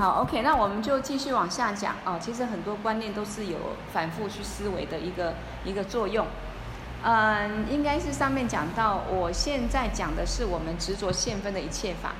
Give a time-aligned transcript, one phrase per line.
[0.00, 2.18] 好，OK，那我们就继续往下讲哦。
[2.18, 3.58] 其实很多观念都是有
[3.92, 6.26] 反复去思维的一个一个作用。
[7.04, 12.12] 嗯，应该是上面讲到，我现在讲的是我们执着现分的一切法，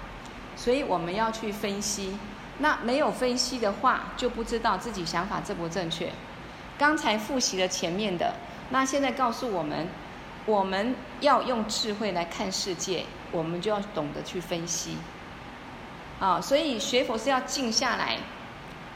[0.56, 2.18] 所以我们要去分析。
[2.58, 6.12] 那没有分析的话，就不知道自己想法正不正确。
[6.78, 8.34] 刚才复习了前面的，
[8.68, 9.88] 那现在告诉我们，
[10.44, 14.98] 我们要用智慧来看世界，我们就要懂得去分析。
[16.20, 18.18] 啊，所以学佛是要静下来，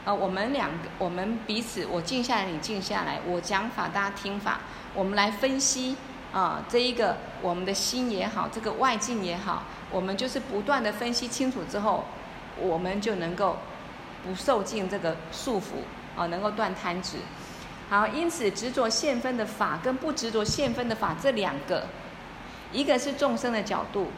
[0.05, 4.59] 啊，我们两个，我们彼此，我静下来，你静下来，我讲法，大家听法，
[4.93, 5.97] 我们来分析
[6.31, 12.05] 啊，这一个我们的心也好，这个外境也好，我们就是不断的分析清楚之后，
[12.59, 13.57] 我们就能够
[14.23, 15.81] 不受尽这个束缚
[16.15, 17.17] 啊，能够断贪执。
[17.89, 21.87] 好，因此执着现分的法跟不执着现分的法这两个，
[22.71, 24.11] 一个是众生的角度，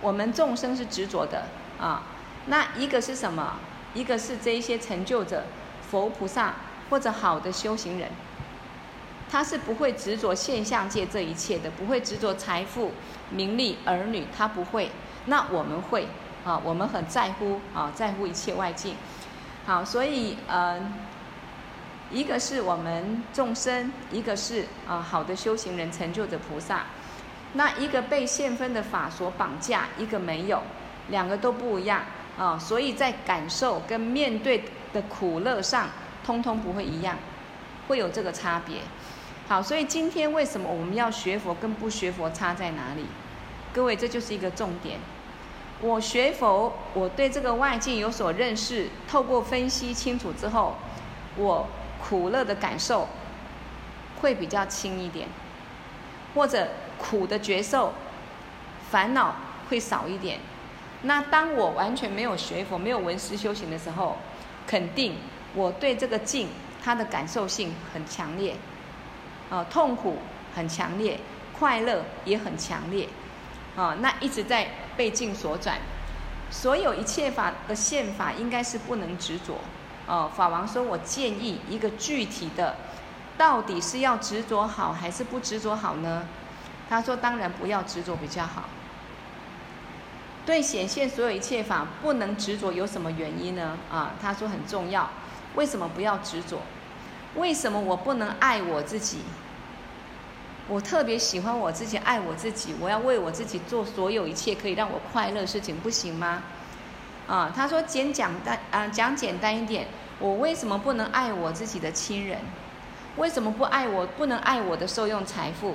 [0.00, 1.44] 我们众生是执着的
[1.78, 2.02] 啊。
[2.46, 3.54] 那一个是什么？
[3.94, 5.44] 一个是这一些成就者，
[5.90, 6.54] 佛菩萨
[6.90, 8.10] 或者好的修行人，
[9.30, 12.92] 他是不会执着现象界这一切的，不会执着财富、
[13.30, 14.90] 名利、儿女，他不会。
[15.24, 16.06] 那我们会
[16.44, 18.96] 啊，我们很在乎啊，在乎一切外境。
[19.64, 20.78] 好，所以呃，
[22.10, 26.84] 一个是我们众生，一个是啊好的修行人，成就者菩萨。
[27.54, 30.62] 那一个被现分的法所绑架，一个没有，
[31.08, 32.02] 两个都不一样。
[32.38, 35.88] 啊、所以在感受跟面对的苦乐上，
[36.24, 37.16] 通通不会一样，
[37.88, 38.80] 会有这个差别。
[39.48, 43.06] 好，所以今天为什么我们要学佛跟不学佛差在哪里？
[43.72, 44.98] 各位，这就是一个重点。
[45.80, 50.76] 我学佛，我对这个外境有所认识，透过分析清楚之后，
[51.36, 51.68] 我
[52.02, 53.08] 苦乐的感受
[54.20, 55.28] 会比较轻一点，
[56.34, 57.92] 或者苦的觉受，
[58.90, 59.36] 烦恼
[59.68, 60.40] 会少一点。
[61.02, 64.16] 那当我完全没有学佛、没有闻思修行的时候，
[64.66, 65.16] 肯定
[65.54, 66.48] 我对这个境
[66.82, 68.56] 它的感受性很强烈，
[69.50, 70.18] 啊，痛苦
[70.54, 71.20] 很强烈，
[71.58, 73.08] 快乐也很强烈，
[73.76, 75.78] 啊，那一直在被境所转，
[76.50, 79.58] 所有一切法的现法应该是不能执着，
[80.06, 82.76] 哦，法王说，我建议一个具体的，
[83.36, 86.26] 到底是要执着好还是不执着好呢？
[86.88, 88.64] 他说，当然不要执着比较好。
[90.46, 93.76] 对显现所有一切法不能执着，有什么原因呢？
[93.90, 95.10] 啊，他说很重要。
[95.56, 96.60] 为什么不要执着？
[97.34, 99.18] 为什么我不能爱我自己？
[100.68, 106.44] 我特别喜欢我自己，爱我自己，我要为我自己做所有一切可以让我快乐的事情，不行吗？
[107.26, 109.88] 啊，他说简讲单啊，讲简单一点，
[110.20, 112.38] 我为什么不能爱我自己的亲人？
[113.16, 114.06] 为什么不爱我？
[114.06, 115.74] 不能爱我的受用财富？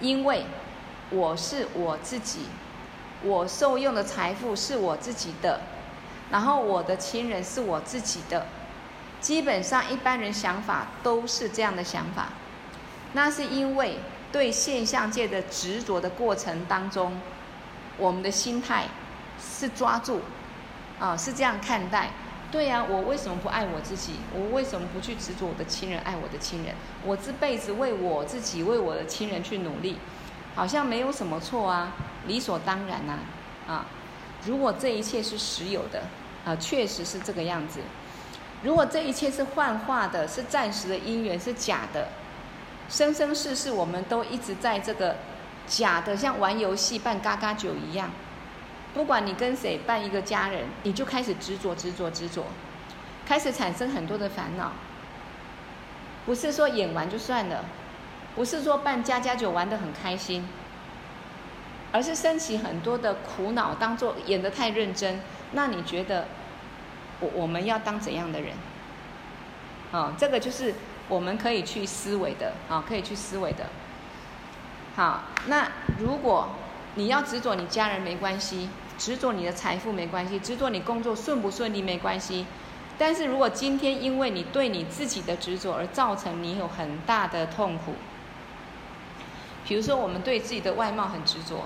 [0.00, 0.46] 因为
[1.10, 2.46] 我是我自己。
[3.24, 5.60] 我受用的财富是我自己的，
[6.30, 8.46] 然后我的亲人是我自己的，
[9.20, 12.30] 基本上一般人想法都是这样的想法，
[13.12, 13.98] 那是因为
[14.32, 17.20] 对现象界的执着的过程当中，
[17.96, 18.86] 我们的心态
[19.40, 20.20] 是抓住，
[20.98, 22.10] 啊，是这样看待。
[22.50, 24.16] 对呀，我为什么不爱我自己？
[24.34, 26.74] 我为什么不去执着我的亲人，爱我的亲人？
[27.02, 29.96] 我这辈子为我自己，为我的亲人去努力。
[30.54, 31.92] 好像没有什么错啊，
[32.26, 33.18] 理所当然呐，
[33.66, 33.86] 啊，
[34.44, 36.02] 如果这一切是实有的，
[36.44, 37.80] 啊，确实是这个样子。
[38.62, 42.08] 如果这一切是幻化的，是暂时的因缘，是假的，
[42.88, 45.16] 生生世世我们都一直在这个
[45.66, 48.10] 假的，像玩游戏办嘎嘎酒一样。
[48.94, 52.44] 不管你跟谁办一个家人，你就开始执着执着执着，
[53.26, 54.72] 开始产生很多的烦恼。
[56.26, 57.64] 不是说演完就算了。
[58.34, 60.48] 不是说办家家酒玩得很开心，
[61.92, 65.20] 而是升起很多的苦恼，当做演得太认真。
[65.52, 66.26] 那你觉得，
[67.20, 68.54] 我我们要当怎样的人？
[69.92, 70.74] 啊，这个就是
[71.08, 73.66] 我们可以去思维的啊，可以去思维的。
[74.96, 76.48] 好，那如果
[76.94, 82.46] 你要执着你家人没关系，执着你的财富没关系，执着你工作顺不顺利没关系。
[82.96, 87.94] 但是如果今天因为你对你自己的执着而造成你有很大的痛苦。
[89.72, 91.64] 比如说，我们对自己的外貌很执着，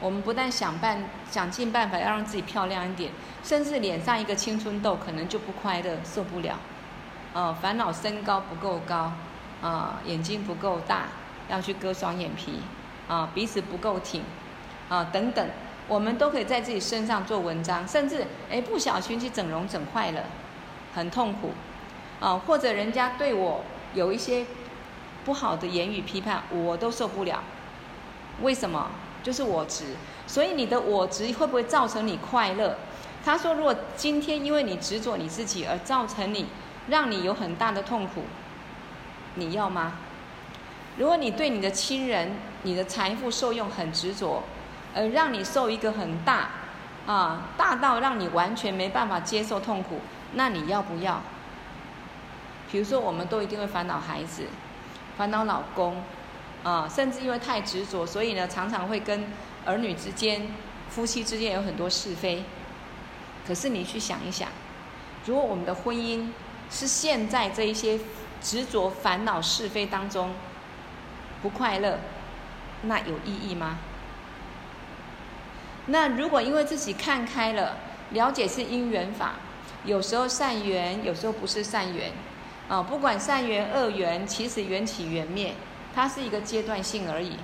[0.00, 3.12] 我们不但想办想尽办法要让自己漂亮一点，
[3.42, 6.56] 甚至脸上一个青春痘可能就不快乐，受不了，
[7.34, 9.12] 呃，烦恼身高不够高，
[9.60, 11.02] 啊、眼睛不够大，
[11.50, 12.62] 要去割双眼皮，
[13.08, 14.22] 啊、鼻子不够挺，
[14.88, 15.46] 啊、等等，
[15.86, 20.22] 我们都可以在自己身上做文章，甚至哎不小心去整容整坏了，
[20.94, 21.52] 很痛苦，
[22.20, 23.62] 啊、或者人家对我
[23.92, 24.46] 有一些。
[25.24, 27.42] 不好的言语批判，我都受不了。
[28.42, 28.90] 为什么？
[29.22, 29.96] 就是我执。
[30.26, 32.76] 所以你的我执会不会造成你快乐？
[33.24, 36.46] 他说，如果今天因为你执着你自己而造成你，
[36.88, 38.24] 让你有很大的痛苦，
[39.36, 39.94] 你要吗？
[40.96, 44.42] 如果你对你的亲人、你的财富受用很执着，
[44.94, 46.50] 而让你受一个很大，
[47.06, 50.00] 啊，大到让你完全没办法接受痛苦，
[50.34, 51.20] 那你要不要？
[52.70, 54.46] 比如说，我们都一定会烦恼孩子，
[55.16, 56.02] 烦恼老公，
[56.62, 59.26] 啊，甚至因为太执着，所以呢，常常会跟
[59.64, 60.48] 儿女之间、
[60.90, 62.42] 夫妻之间有很多是非。
[63.46, 64.48] 可是你去想一想，
[65.26, 66.28] 如果我们的婚姻
[66.70, 67.98] 是陷在这一些
[68.40, 70.32] 执着、烦恼、是非当中，
[71.42, 71.98] 不快乐，
[72.82, 73.78] 那有意义吗？
[75.86, 77.76] 那如果因为自己看开了，
[78.10, 79.34] 了解是因缘法，
[79.84, 82.10] 有时候善缘，有时候不是善缘，
[82.68, 85.54] 啊，不管善缘恶缘，其实缘起缘灭，
[85.94, 87.36] 它是一个阶段性而已，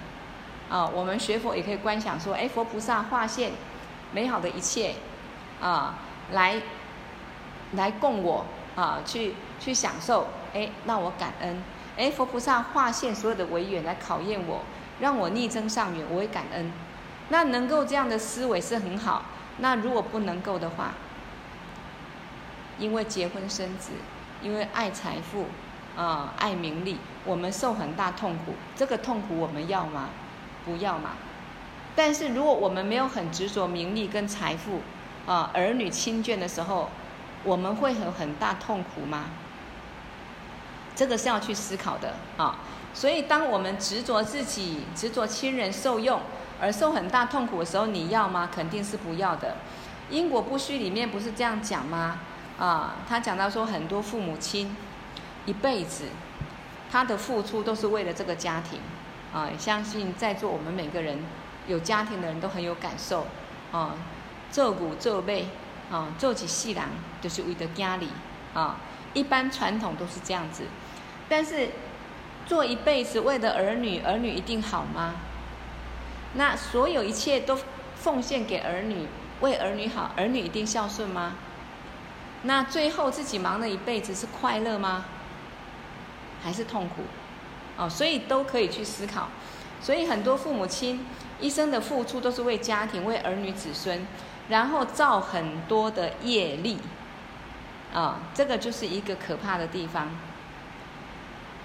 [0.69, 3.53] 啊，我们学佛也可以观想说，哎，佛菩萨化现
[4.13, 4.95] 美好的一切。
[5.61, 5.95] 啊，
[6.33, 6.59] 来，
[7.73, 11.63] 来供我啊，去去享受，哎，那我感恩，
[11.99, 14.63] 哎，佛菩萨化现所有的违缘来考验我，
[15.01, 16.73] 让我逆增上缘，我会感恩。
[17.29, 19.25] 那能够这样的思维是很好。
[19.59, 20.95] 那如果不能够的话，
[22.79, 23.91] 因为结婚生子，
[24.43, 25.47] 因为爱财富，
[25.97, 28.55] 啊，爱名利，我们受很大痛苦。
[28.75, 30.09] 这个痛苦我们要吗？
[30.65, 31.11] 不要嘛。
[31.97, 34.81] 但是如果我们没有很执着名利跟财富，
[35.27, 36.89] 啊，儿女亲眷的时候，
[37.45, 39.27] 我们会有很大痛苦吗？
[40.95, 42.59] 这个是要去思考的啊。
[42.93, 46.21] 所以，当我们执着自己、执着亲人受用
[46.61, 48.49] 而受很大痛苦的时候，你要吗？
[48.53, 49.57] 肯定是不要的。
[50.09, 52.19] 因果不虚里面不是这样讲吗？
[52.61, 54.77] 啊，他讲到说，很多父母亲
[55.47, 56.05] 一辈子
[56.93, 58.79] 他的付出都是为了这个家庭
[59.33, 59.49] 啊。
[59.59, 61.19] 相信在座我们每个人
[61.67, 63.27] 有家庭的人都很有感受
[63.73, 63.95] 啊。
[64.53, 65.47] 做骨做背，
[65.91, 66.85] 啊，做起细郎
[67.23, 68.09] 就是为了家里，
[68.53, 68.77] 啊，
[69.15, 70.65] 一般传统都是这样子。
[71.29, 71.71] 但是
[72.47, 75.15] 做一辈子为了儿女，儿女一定好吗？
[76.35, 77.57] 那所有一切都
[77.95, 79.07] 奉献给儿女，
[79.41, 81.37] 为儿女好，儿女一定孝顺吗？
[82.43, 85.05] 那最后自己忙了一辈子是快乐吗？
[86.43, 87.03] 还是痛苦？
[87.77, 89.29] 哦，所以都可以去思考。
[89.81, 91.07] 所以很多父母亲
[91.41, 94.07] 一生的付出都是为家庭、为儿女子孙。
[94.49, 96.77] 然后造很多的业力，
[97.95, 100.09] 啊，这个就是一个可怕的地方。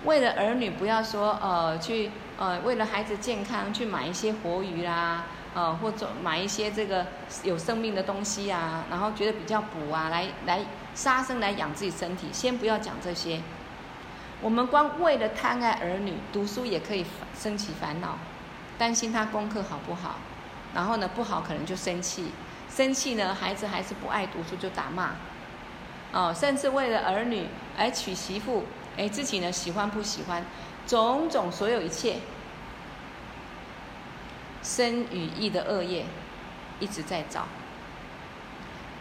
[0.03, 5.23] 为了儿女，不要说呃去呃为了孩子健康去买一些活鱼啦，
[5.55, 7.07] 呃或者买一些这个
[7.43, 10.59] 有生命的东西啊，然后觉得比较补啊，来来
[10.93, 12.27] 杀生来养自己身体。
[12.31, 13.41] 先不要讲这些，
[14.41, 17.05] 我们光为了贪爱儿女，读书也可以
[17.35, 18.17] 生起烦恼，
[18.77, 20.17] 担心他功课好不好，
[20.73, 22.31] 然后呢不好可能就生气。
[22.69, 25.11] 生气呢，孩子还是不爱读书就打骂，
[26.11, 27.47] 哦，甚至为了儿女
[27.77, 28.65] 而娶媳妇，
[28.97, 30.43] 哎，自己呢喜欢不喜欢，
[30.85, 32.17] 种种所有一切，
[34.65, 36.05] 身语意的恶业
[36.79, 37.45] 一直在造。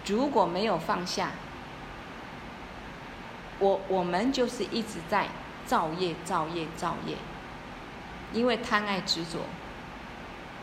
[0.06, 1.30] 如果没有放下，
[3.58, 5.28] 我我们就是一直在
[5.64, 7.16] 造业、造业、造业，
[8.34, 9.38] 因为贪爱执着，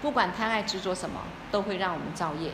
[0.01, 2.51] 不管贪爱执着什么，都会让我们造业。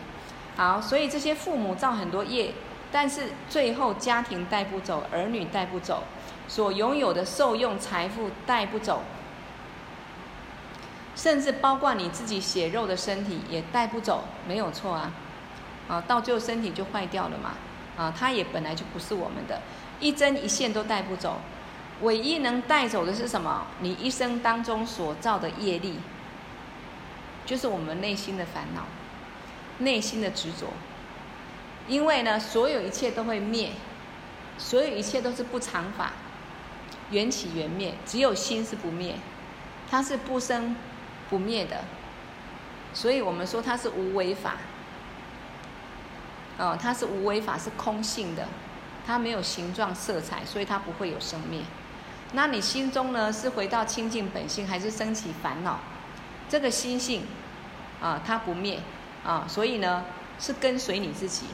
[0.55, 2.53] 好，所以这些父母造很多业，
[2.91, 6.03] 但是最后家庭带不走，儿女带不走，
[6.48, 9.03] 所拥有的受用财富带不走，
[11.17, 15.12] 甚至包括你自己血肉的身体也带不走，没有错啊，
[15.89, 17.55] 啊，到最后身体就坏掉了嘛，
[17.97, 19.59] 啊，它也本来就不是我们的，
[20.00, 21.41] 一针一线都带不走，
[22.01, 23.65] 唯一能带走的是什么？
[23.79, 26.00] 你一生当中所造的业力，
[27.45, 28.83] 就是我们内心的烦恼。
[29.79, 30.74] 内心的执着，
[31.88, 33.74] 因为呢，所有一切都会灭，
[34.57, 36.13] 所有一切都是不常法，
[37.12, 39.17] 缘起缘灭，只有心是不灭，
[39.88, 40.75] 它是不生
[41.29, 41.84] 不灭的，
[42.93, 44.55] 所以我们说它是无为法，
[46.57, 48.48] 哦，它是无为法，是空性的，
[49.05, 51.62] 它没有形状色彩，所以它不会有生灭。
[52.34, 55.79] 那你心中呢，是回到清净本性，还是升起烦恼？
[56.50, 57.25] 这个心性
[58.01, 58.79] 啊，它不灭。
[59.25, 60.05] 啊，所以呢，
[60.39, 61.48] 是跟随你自己。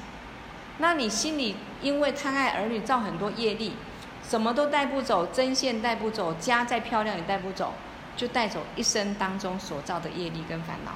[0.78, 3.74] 那你心里因为贪爱儿女，造很多业力，
[4.22, 7.74] 什么都带不走，针线带不走，家再漂亮也带不走，
[8.16, 10.92] 就带走一生当中所造的业力跟烦恼。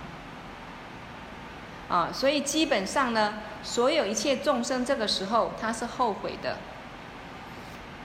[1.96, 6.58] 啊，所以基本上呢，所有一切众生这个时候他是后悔的。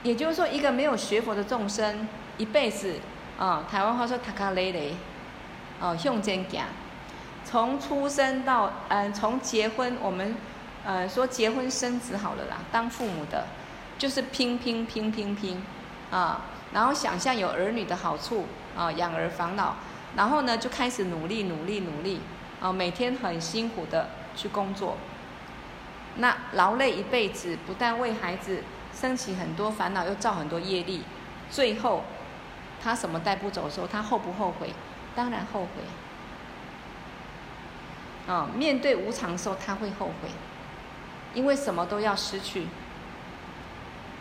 [0.03, 2.99] 也就是说，一个没有学佛的众生，一辈子
[3.39, 4.95] 啊，台湾话说“塔卡雷雷”，
[5.79, 6.59] 哦，向前走。
[7.45, 10.35] 从出生到嗯，从结婚，我们
[10.85, 13.45] 呃，说结婚生子好了啦，当父母的，
[13.97, 15.63] 就是拼拼拼拼拼，
[16.11, 16.41] 啊，
[16.73, 19.73] 然后想象有儿女的好处啊，养儿防老，
[20.15, 22.21] 然后呢就开始努力努力努力，
[22.61, 24.97] 啊，每天很辛苦的去工作，
[26.17, 28.63] 那劳累一辈子，不但为孩子
[28.93, 31.03] 升起很多烦恼，又造很多业力，
[31.49, 32.03] 最后
[32.81, 34.73] 他什么带不走的时候，他后不后悔？
[35.15, 35.67] 当然后悔。
[38.25, 40.29] 啊，面对无常的时候，他会后悔，
[41.33, 42.67] 因为什么都要失去。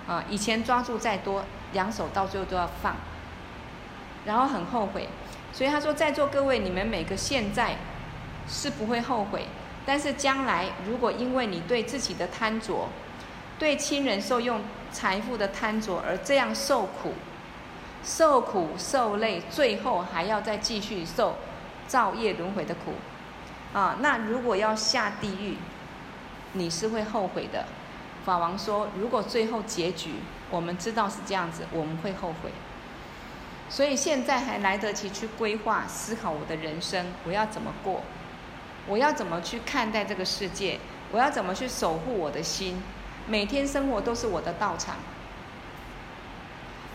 [0.08, 2.96] 啊，以前抓住再多，两手到最后都要放，
[4.24, 5.08] 然后很后悔。
[5.52, 7.76] 所以他说，在座各位，你们每个现在
[8.48, 9.46] 是不会后悔，
[9.84, 12.88] 但是将来如果因为你对自己的贪着，
[13.58, 17.12] 对亲人受用财富的贪着而这样受苦、
[18.02, 21.36] 受苦受累，最后还要再继续受
[21.86, 22.94] 造业轮回的苦。
[23.72, 25.58] 啊，那如果要下地狱，
[26.54, 27.66] 你是会后悔的。
[28.24, 30.14] 法王说，如果最后结局
[30.50, 32.50] 我们知道是这样子，我们会后悔。
[33.72, 38.02] 所以现在还来得及去规划、思考我的人生，我要怎么过？
[38.86, 40.78] 我要怎么去看待这个世界？
[41.10, 42.82] 我要怎么去守护我的心？
[43.26, 44.96] 每天生活都是我的道场，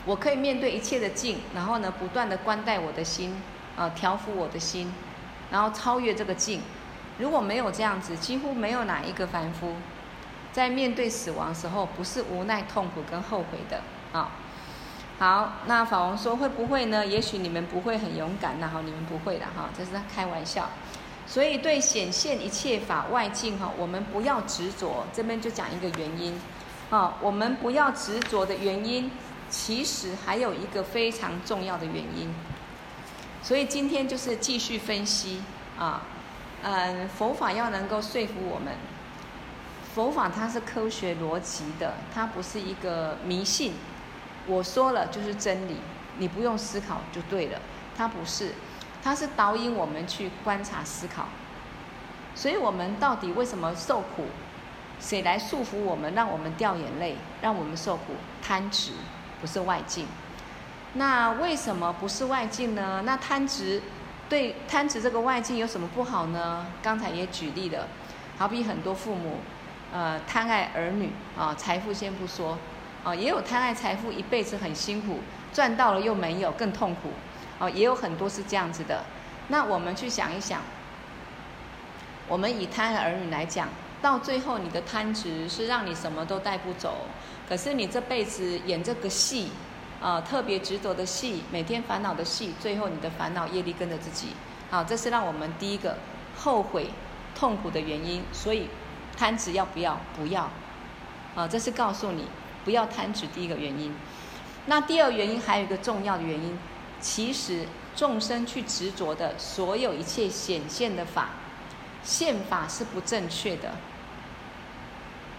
[0.06, 3.42] 我可以面对一切的境，然后呢，不断的关待我的心，
[3.76, 4.94] 啊，调伏我的心。
[5.50, 6.62] 然后超越这个境，
[7.18, 9.74] 如果没有这样子，几乎没有哪一个凡夫，
[10.54, 13.82] 在面对死亡时候不是无奈、痛苦跟后悔的
[14.14, 14.30] 啊。
[15.20, 17.04] 好，那法王说会不会呢？
[17.04, 20.70] 也许你们不会很勇敢，那好，你们不会的哈，这是他开玩笑。
[21.26, 25.04] 所以对显现一切法外境哈，我们不要执着。
[25.12, 26.40] 这边就讲一个原因
[26.92, 29.10] 啊，我们不要执着的原因，
[29.50, 32.32] 其实还有一个非常重要的原因。
[33.42, 35.42] 所以今天就是继续分析
[35.80, 36.04] 啊，
[36.62, 38.72] 嗯，佛法要能够说服我们，
[39.96, 43.74] 佛法它是科学逻辑的，它不是一个迷信。
[44.48, 45.78] 我说了就是真理，
[46.18, 47.60] 你不用思考就对了，
[47.96, 48.54] 它不是，
[49.04, 51.28] 它是导引我们去观察思考。
[52.34, 54.26] 所以我们到底为什么受苦？
[55.00, 58.14] 谁来束缚我们，让我们掉眼泪，让我们受苦？
[58.42, 58.94] 贪执，
[59.40, 60.08] 不是外境。
[60.94, 63.04] 那为什么不是外境呢？
[63.06, 63.82] 那贪执，
[64.28, 66.66] 对贪执这个外境有什么不好呢？
[66.82, 67.88] 刚才也举例了，
[68.38, 69.38] 好比很多父母，
[69.94, 72.58] 呃，贪爱儿女啊，财富先不说，
[73.08, 75.20] 啊，也有贪爱财富，一辈子很辛苦，
[75.54, 77.12] 赚到了又没有，更痛苦，
[77.58, 79.02] 啊，也有很多是这样子的。
[79.48, 80.60] 那我们去想一想，
[82.28, 83.70] 我们以贪爱儿女来讲，
[84.02, 87.06] 到最后你的贪执是让你什么都带不走，
[87.48, 89.52] 可是你这辈子演这个戏。
[90.00, 94.28] 啊，特别执着的戏，每天烦恼的戏，最后你的烦恼业力跟着自己。
[94.70, 95.98] 好，这是让我们第一个
[96.36, 96.92] 后悔、
[97.34, 98.24] 痛苦的原因。
[98.32, 98.70] 所以，
[99.18, 100.00] 贪执要不要？
[100.16, 100.48] 不要。
[101.36, 102.28] 啊，这是告诉你
[102.68, 103.96] 不要贪执第一个原因。
[104.66, 106.60] 那第二原因还有一个重要的原因，
[107.00, 111.30] 其实众生去执着的所有一切显现的法，
[112.04, 113.72] 现法是不正确的。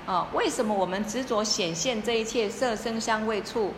[0.06, 3.74] 啊，为什么我们执着显现这一切色声香味触？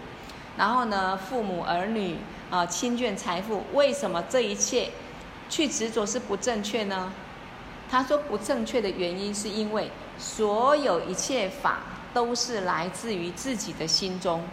[0.56, 2.18] 然后呢，父母儿女
[2.50, 4.90] 啊，亲眷财富，为什么这一切
[5.48, 7.12] 去执着是不正确呢？
[7.90, 11.80] 他说不正确的原因是因为所有一切法
[12.12, 14.44] 都是来自于自己的心中。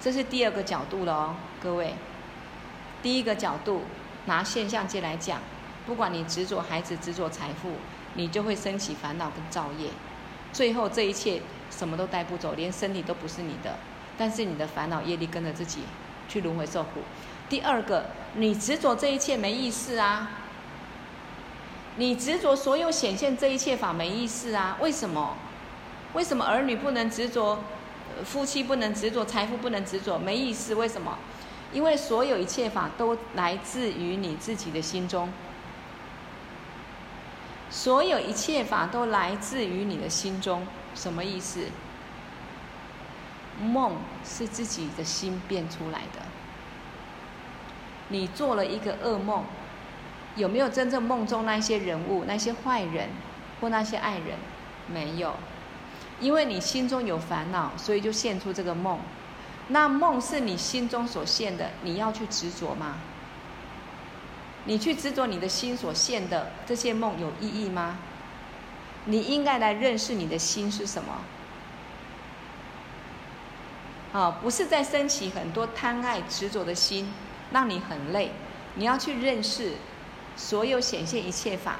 [0.00, 1.94] 这是第二个角度了哦，各位。
[3.02, 3.82] 第一个角度
[4.26, 5.40] 拿现象界来讲，
[5.86, 7.72] 不管你执着孩子、执着财富，
[8.14, 9.90] 你就会升起烦恼跟造业，
[10.52, 11.40] 最后这一切。
[11.70, 13.76] 什么都带不走，连身体都不是你的，
[14.16, 15.80] 但是你的烦恼业力跟着自己
[16.28, 17.00] 去轮回受苦。
[17.48, 20.30] 第二个，你执着这一切没意思啊！
[21.96, 24.76] 你执着所有显现这一切法没意思啊？
[24.80, 25.36] 为什么？
[26.14, 27.58] 为什么儿女不能执着？
[28.24, 29.24] 夫妻不能执着？
[29.24, 30.16] 财富不能执着？
[30.18, 30.74] 没意思？
[30.74, 31.18] 为什么？
[31.72, 35.28] 因为所有一切法都来自于你自己的心中，
[37.68, 40.64] 所有一切法都来自于你的心中。
[40.94, 41.66] 什么意思？
[43.60, 46.22] 梦是自己的心变出来的。
[48.08, 49.44] 你做了一个噩梦，
[50.36, 53.08] 有没有真正梦中那些人物、那些坏人
[53.60, 54.38] 或那些爱人？
[54.86, 55.34] 没有，
[56.20, 58.98] 因为你心中有烦恼，所以就现出这个梦。
[59.68, 62.96] 那梦是你心中所现的，你要去执着吗？
[64.66, 67.98] 你去执着你的心所现的这些梦有意义吗？
[69.06, 71.20] 你应该来认识你的心是什么？
[74.18, 77.12] 啊，不是在升起很多贪爱执着的心，
[77.50, 78.32] 让你很累。
[78.76, 79.74] 你要去认识
[80.36, 81.76] 所有显现一切法，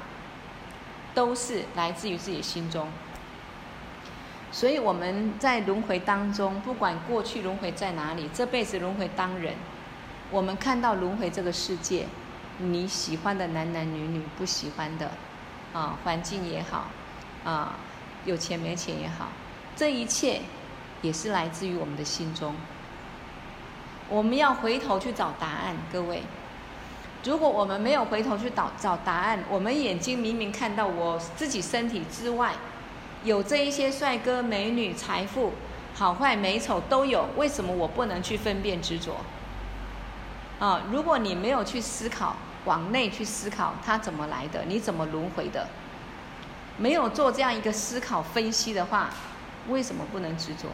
[1.13, 2.87] 都是来自于自己心中。
[4.55, 9.53] 所以我们在轮回当中，不管过去轮回在哪里，这辈子轮回当人，
[10.31, 12.05] 我们看到轮回这个世界，
[12.59, 15.11] 你喜欢的男男女女，不喜欢的，
[15.73, 16.85] 啊，环境也好，
[17.43, 17.75] 啊，
[18.23, 19.27] 有钱没钱也好，
[19.75, 20.39] 这一切
[21.01, 22.55] 也是来自于我们的心中。
[24.07, 26.23] 我们要回头去找答案，各位。
[27.25, 32.53] 如果我们没有回头去找找答案，我们眼睛明明看到我自己身体之外，
[33.25, 35.51] 有这一些帅哥美女、财富、
[35.95, 39.15] 好坏美丑都有，为什么我不能去分辨执着？
[40.59, 45.67] 啊，如果你没有去思考，往内去思考它怎么来的，你怎么轮回的，
[46.77, 49.09] 没有做这样一个思考分析的话，
[49.69, 50.67] 为什么不能执着？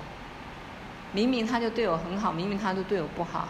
[1.13, 3.47] 明明他就对我很好，明明他就对我不好，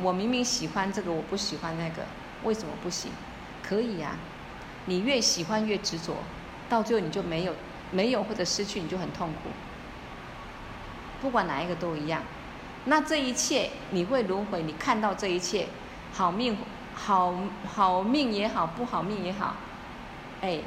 [0.00, 2.02] 我明明喜欢这个，我不喜欢那个，
[2.44, 3.12] 为什么不行？
[3.62, 4.16] 可以呀，
[4.86, 6.14] 你越喜欢越执着，
[6.70, 7.54] 到最后你就没有。
[7.92, 9.50] 没有或者失去，你就很痛苦。
[11.20, 12.22] 不管哪一个都一样。
[12.86, 15.68] 那这一切你会轮回，你看到这一切，
[16.12, 16.58] 好命
[16.94, 17.32] 好
[17.72, 19.54] 好命也好，不好命也好，
[20.40, 20.58] 哎，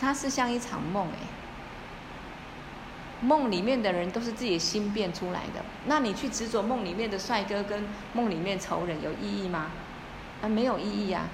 [0.00, 1.26] 它是像一场梦哎。
[3.20, 5.62] 梦里面的人都是自己心变出来的。
[5.86, 9.66] 那你去执着梦里面的帅哥跟梦里面仇人有意义吗？
[10.42, 11.28] 啊，没有意义啊。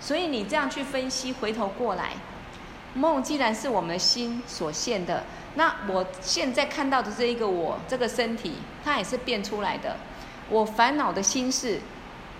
[0.00, 2.14] 所以你这样去分析，回头过来。
[2.94, 9.96] 梦既然是我们心所现的，那我现在看到的这一个我，这个身体，它也是变出来的。
[10.50, 11.80] 我烦恼的心事，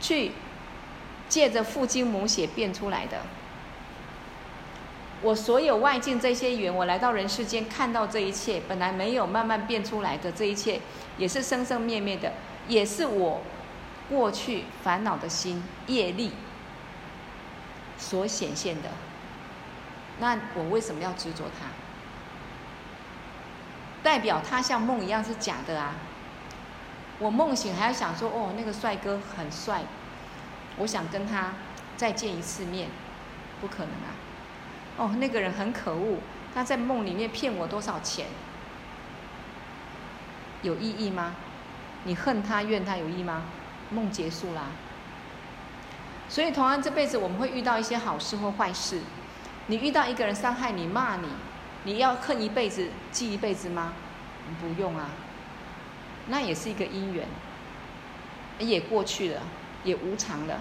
[0.00, 0.32] 去
[1.28, 3.22] 借着父精母血变出来的。
[5.22, 10.80] 我所有外境这些缘，我来到人世间看到这一切，本来没有慢慢变出来的这一切，
[11.16, 12.32] 也是生生灭灭的，
[12.66, 13.40] 也是我
[14.10, 16.32] 过去烦恼的心业力
[17.96, 18.90] 所显现的。
[20.18, 21.66] 那我为什么要执着他？
[24.02, 25.94] 代表他像梦一样是假的啊！
[27.18, 29.82] 我梦醒还要想说，哦，那个帅哥很帅，
[30.78, 31.52] 我想跟他
[31.96, 32.88] 再见一次面，
[33.60, 34.10] 不可能啊！
[34.96, 36.18] 哦，那个人很可恶，
[36.52, 38.26] 他在梦里面骗我多少钱？
[40.62, 41.34] 有意义吗？
[42.04, 43.44] 你恨他怨他有意义吗？
[43.90, 44.62] 梦结束啦。
[46.28, 49.00] 所以同样这辈子我们会遇到一些好事或坏事。
[49.72, 51.28] 你遇到一个人伤害你、骂你，
[51.84, 53.94] 你要恨一辈子、记一辈子吗？
[54.60, 55.08] 不用啊，
[56.26, 57.26] 那也是一个因缘，
[58.58, 59.40] 也过去了，
[59.82, 60.58] 也无常了。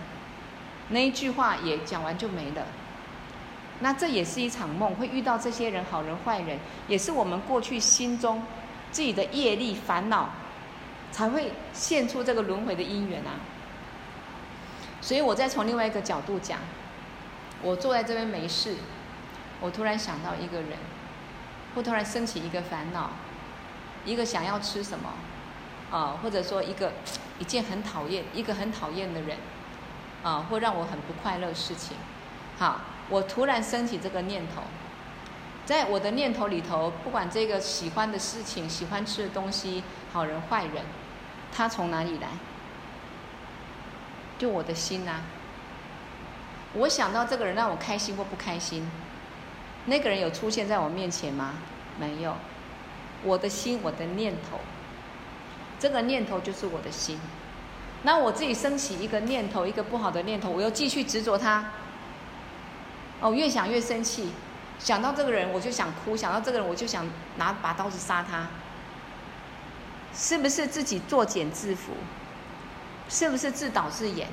[0.87, 2.65] 那一句话也讲完就没了。
[3.81, 8.41] 那这也是一场梦，会遇到这些人，好人坏人，也是我们过去心中
[8.93, 10.29] 自己的业力烦恼，
[11.11, 13.35] 才会现出这个轮回的因缘啊。
[15.01, 16.59] 所以我再从另外一个角度讲。
[17.63, 18.75] 我坐在这边没事，
[19.61, 20.77] 我突然想到一个人，
[21.73, 23.11] 或突然升起一个烦恼，
[24.03, 25.13] 一个想要吃什么，
[25.89, 26.91] 啊，或者说一个
[27.39, 29.37] 一件很讨厌，一个很讨厌的人，
[30.23, 31.95] 啊，或让我很不快乐的事情，
[32.57, 34.63] 好，我突然升起这个念头，
[35.65, 40.83] 在我的念头里头，不管这个喜欢的事情、喜欢吃的东西、好人坏人，
[41.55, 42.27] 他从哪里来？
[44.39, 45.21] 就我的心呐。
[46.73, 48.89] 我想到这个人让我开心或不开心，
[49.85, 51.53] 那个人有出现在我面前吗？
[51.99, 52.35] 没有。
[53.23, 54.59] 我的心，我的念头，
[55.79, 57.19] 这个念头就是我的心。
[58.03, 61.65] 那我自己升起一个念头，一个不好的念头，我又继续执着他。
[63.19, 64.31] 哦，越想越生气，
[64.79, 68.47] 想到这个人我就想哭，想到这个人我就想拿把刀子杀他。
[70.13, 71.91] 是不是自己作茧自缚？
[73.07, 74.27] 是不是自导自演？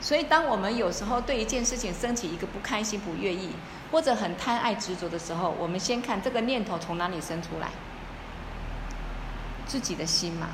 [0.00, 3.52] 所以，当我们有时候对一件事情升起一个不开心、不愿意，
[3.92, 7.68] 或者很贪爱执着的时候，我们先看这个念头从哪里生出来。
[9.66, 10.48] 自己的心嘛，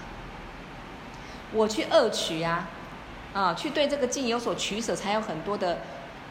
[1.52, 2.68] 我去恶取啊，
[3.32, 5.78] 啊，去对这个境有所取舍，才有很多的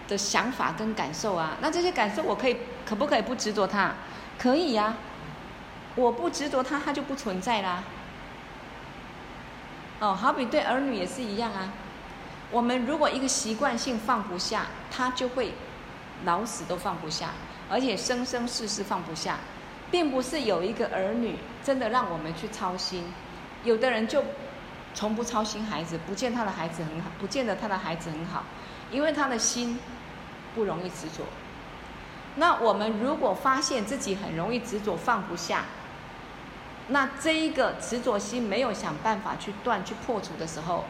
[0.07, 1.57] 的想法跟感受啊。
[1.61, 3.93] 那这些感受，我可以可不可以不执着它？
[4.37, 4.97] 可以呀，
[5.95, 7.83] 我不执着它，它就不存在啦。
[10.01, 11.71] 哦，好比对儿女也是一样啊。
[12.55, 15.53] 我们如果一个习惯性放不下，他就会
[16.23, 17.31] 老死都放不下，
[17.69, 19.39] 而且生生世世放不下，
[19.91, 23.11] 并不是有一个儿女真的让我们去操心，
[23.65, 24.23] 有的人就
[24.93, 28.45] 从不操心孩子，不见他的孩子很好，不见得他的孩子很好，
[28.89, 29.77] 因为他的心
[30.55, 31.25] 不容易执着。
[32.35, 35.65] 那我们如果发现自己很容易执着放不下，
[36.87, 40.85] 那这一个执着心没有想办法去断去破除的时候，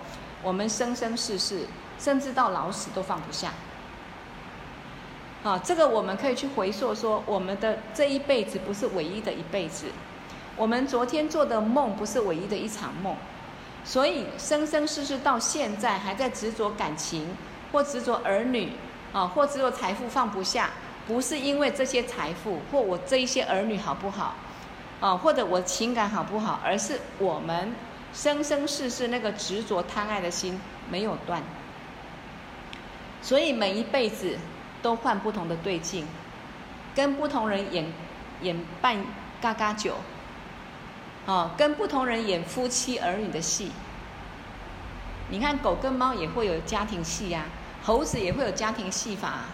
[0.45, 1.62] 我们生生世世，
[1.97, 3.51] 甚至到老死都放不下。
[5.43, 9.88] 啊，这个我们可以去回溯说，我们的这一辈子不是唯一的一辈子，
[10.55, 13.15] 我们昨天做的梦不是唯一的一场梦，
[13.84, 17.36] 所以生生世世到现在还在执着感情，
[17.71, 18.73] 或执着儿女，
[19.13, 20.69] 啊，或执着财富放不下，
[21.08, 24.36] 不是因为这些财富或我这一些儿女好不好，
[24.99, 27.71] 啊，或者我情感好不好，而是我们
[28.15, 31.43] 生生世世那个执着贪爱的心没有断，
[33.21, 34.39] 所以每一辈子。
[34.82, 36.06] 都换不同的对境，
[36.93, 37.91] 跟不同人演
[38.41, 39.04] 演扮
[39.41, 39.95] 嘎嘎酒，
[41.25, 43.71] 哦，跟不同人演夫妻儿女的戏。
[45.30, 47.45] 你看狗跟猫也会有家庭戏呀，
[47.82, 49.45] 猴子也会有家庭戏法。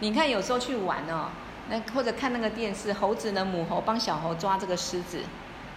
[0.00, 1.30] 你看有时候去玩哦，
[1.70, 5.22] 那或者看那个电视，猴子呢，母猴帮小猴抓这个狮子，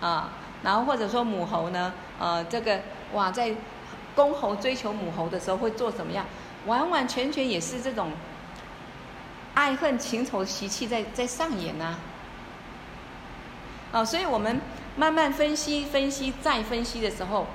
[0.01, 0.29] 啊，
[0.63, 2.79] 然后或者说母猴呢，呃，这个
[3.13, 3.53] 哇，在
[4.15, 6.25] 公猴追求母猴的时候会做什么样？
[6.65, 8.11] 完完全全也是这种。
[9.55, 11.95] 爱恨情仇习气在在上演呢，
[13.91, 14.59] 啊，所以我们
[14.95, 17.45] 慢慢分析、分析再分析的时候，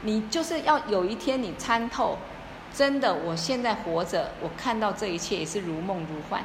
[0.00, 2.16] 你就是要有一天你参透，
[2.74, 6.42] 真的，我现在活着，我看到这一切也是如梦如幻，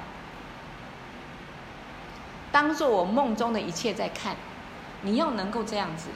[2.52, 4.36] 当做我梦中的一切在看，
[5.04, 6.10] 你要能够这样子，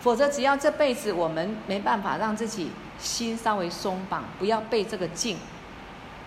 [0.00, 5.36] 否则只要这辈子我们没办法让自己心稍微松绑，不要被这个境。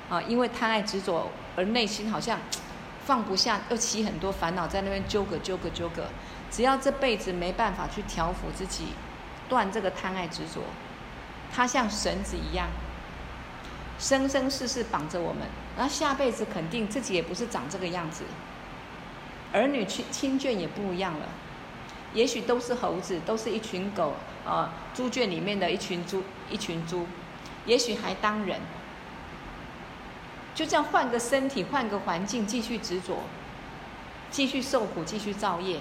[0.10, 2.38] 啊，因为贪爱执着而内心好像
[3.06, 6.06] 放不下，又起很多烦恼在那边纠葛纠葛纠葛。
[6.52, 8.90] 只要这辈子没办法去调伏自己，
[9.50, 10.62] 断这个贪爱执着，
[11.52, 12.68] 它像绳子一样，
[13.98, 15.48] 生生世世绑着我们。
[15.78, 18.24] 那下辈子肯定自己也不是长这个样子，
[19.54, 21.28] 儿女亲亲眷也不一样了，
[22.14, 27.06] 也许都是猴子，都是一群狗，啊，猪圈里面的一群猪，一群猪，
[27.66, 28.60] 也许还当人。
[30.56, 33.20] 就这样换个身体，换个环境，继续执着，
[34.30, 35.80] 继续受苦，继续造业，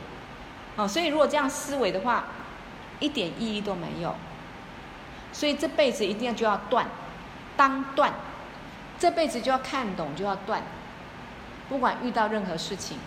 [0.76, 2.24] 哦，所以如果这样思维的话，
[3.00, 4.14] 一点意义都没有。
[5.32, 6.86] 所以这辈子一定要就要断，
[7.56, 8.12] 当断，
[8.98, 10.62] 这辈子就要看懂，就要断。
[11.68, 12.98] 不管遇到任何事情，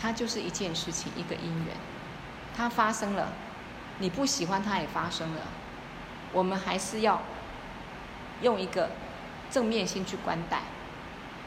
[0.00, 1.76] 它就是一件事情，一个因缘，
[2.56, 3.28] 它发生了，
[3.98, 5.42] 你不喜欢它也发生了，
[6.32, 7.20] 我们还是要
[8.42, 8.90] 用一个。
[9.52, 10.60] 正面心去观待，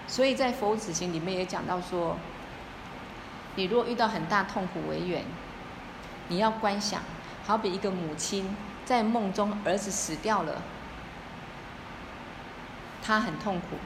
[0.09, 2.17] 所以在佛子行里面也讲到说，
[3.55, 5.23] 你如果遇到很大痛苦为缘，
[6.27, 7.01] 你要观想，
[7.45, 10.61] 好比一个母亲在梦中儿子死掉了，
[13.01, 13.77] 她很痛苦。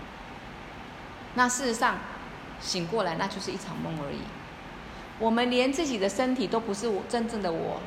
[1.35, 1.99] 那事实上
[2.59, 4.21] 醒过来，那就是一场梦而已。
[5.19, 7.79] 我们连自己的身体都不是我真正的我，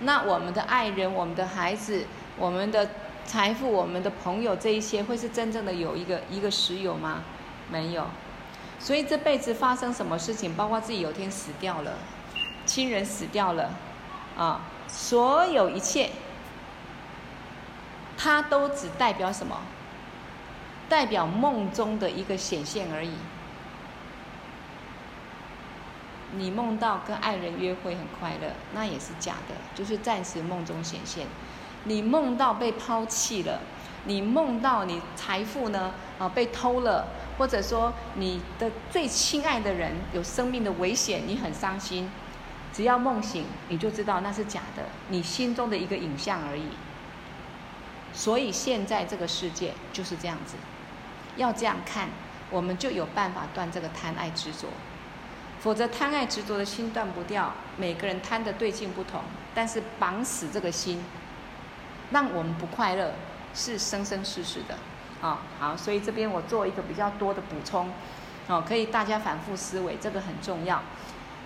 [0.00, 2.04] 那我们的爱人、我们的孩子、
[2.38, 2.88] 我们的。
[3.22, 7.22] 财富，我们的朋友这一些会是真正的有一个一个实有吗？
[7.70, 8.06] 没有，
[8.80, 11.92] 所以这辈子发生什么事情，包括自己有天死掉了，
[12.66, 13.70] 亲人死掉了，
[14.36, 16.10] 啊，所有一切，
[18.16, 19.60] 它都只代表什么？
[20.88, 23.12] 代表梦中的一个显现而已。
[26.36, 31.26] 你梦到跟爱人约会很快乐，那也是假的，就是暂时梦中显现。
[31.84, 33.60] 你梦到被抛弃了，
[34.04, 42.10] 你梦到你财富呢啊被偷了，或者说你的最亲爱的人有生命的危险，你很伤心。
[42.72, 46.68] 只要梦醒，你就知道那是假的，你心中的一个影像而已。
[48.12, 50.54] 所以现在这个世界就是这样子，
[51.36, 52.08] 要这样看，
[52.50, 54.68] 我们就有办法断这个贪爱执着。
[55.60, 57.52] 否则贪爱执着的心断不掉。
[57.76, 59.20] 每个人贪的对境不同，
[59.54, 61.04] 但是绑死这个心。
[62.10, 63.12] 让我们不快乐
[63.54, 64.76] 是生生世世的，
[65.20, 67.88] 啊，好，所以这边我做一个比较多的补充，
[68.48, 70.82] 哦，可以大家反复思维，这个很重要。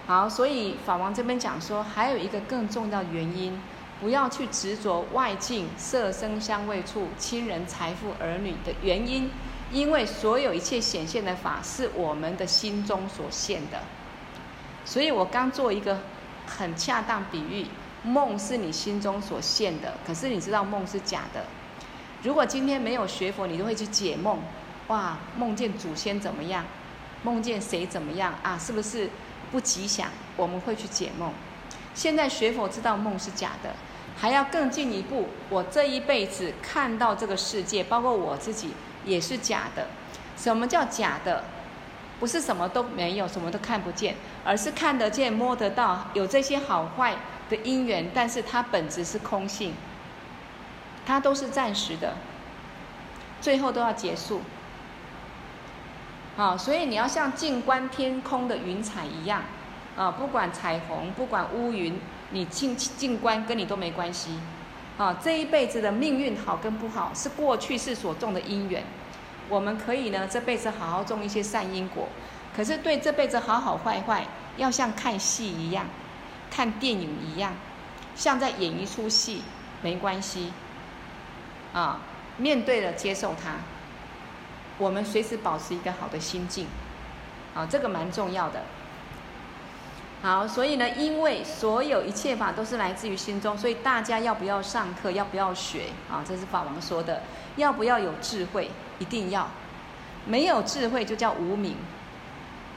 [0.07, 3.61] 好，所以法王这边讲说，还有一个更重要的原因，
[4.01, 9.31] 不要去执着外境色声香味触、亲人、财富、儿女的原因，
[9.71, 13.83] 因为所有一切显现的法是我们的心中所现的。
[14.85, 16.01] 所以我刚做一个
[16.47, 17.67] 很恰当比喻。
[18.07, 21.47] 梦是你心中所现的，可是你知道梦是假的。
[22.23, 24.39] 如果今天没有学佛，你都会去解梦，
[24.89, 26.67] 哇，梦见祖先怎么样，
[27.23, 28.59] 梦见谁怎么样啊？
[28.59, 29.09] 是不是
[29.51, 30.11] 不吉祥？
[30.37, 31.33] 我们会去解梦。
[31.95, 33.75] 现在学佛知道梦是假的，
[34.15, 38.75] 还要更进一步，我这一辈子看到这个世界，包括我自己
[39.07, 39.87] 也是假的。
[40.37, 41.45] 什么叫假的？
[42.21, 47.17] 不是什么都没有，什么都看不见，而是看得见、摸得到，有这些好坏。
[47.51, 49.75] 的因缘，但是它本质是空性，
[51.05, 52.15] 它都是暂时的，
[53.39, 54.41] 最后都要结束。
[56.39, 59.43] 啊，所以你要像静观天空的云彩一样，
[59.95, 62.01] 啊，不管彩虹，不管乌云，
[62.31, 64.41] 你静静观跟你都没关系，
[64.97, 68.83] 啊，这一辈子的命运好跟不好是过去世所种的因缘，
[69.49, 72.09] 我们可以呢这辈子好好种一些善因果，
[72.57, 74.27] 可是对这辈子好好坏坏，
[74.57, 75.87] 要像看戏一样，
[76.51, 77.53] 看电影一样，
[78.17, 79.43] 像在演一出戏，
[79.83, 80.53] 没关系，
[81.73, 82.01] 啊，
[82.37, 83.57] 面对了接受它。
[84.79, 86.67] 我们随时保持一个好的心境，
[87.55, 88.63] 啊，这个蛮重要的。
[90.23, 96.25] 好，所以呢，因为所有一切法都是来自于心中，所以大家要不要上课，要不要学啊？
[96.27, 97.23] 这是法王说的。
[97.57, 98.69] 要不要有智慧？
[98.99, 99.49] 一定要。
[100.27, 101.77] 没有智慧就叫无明。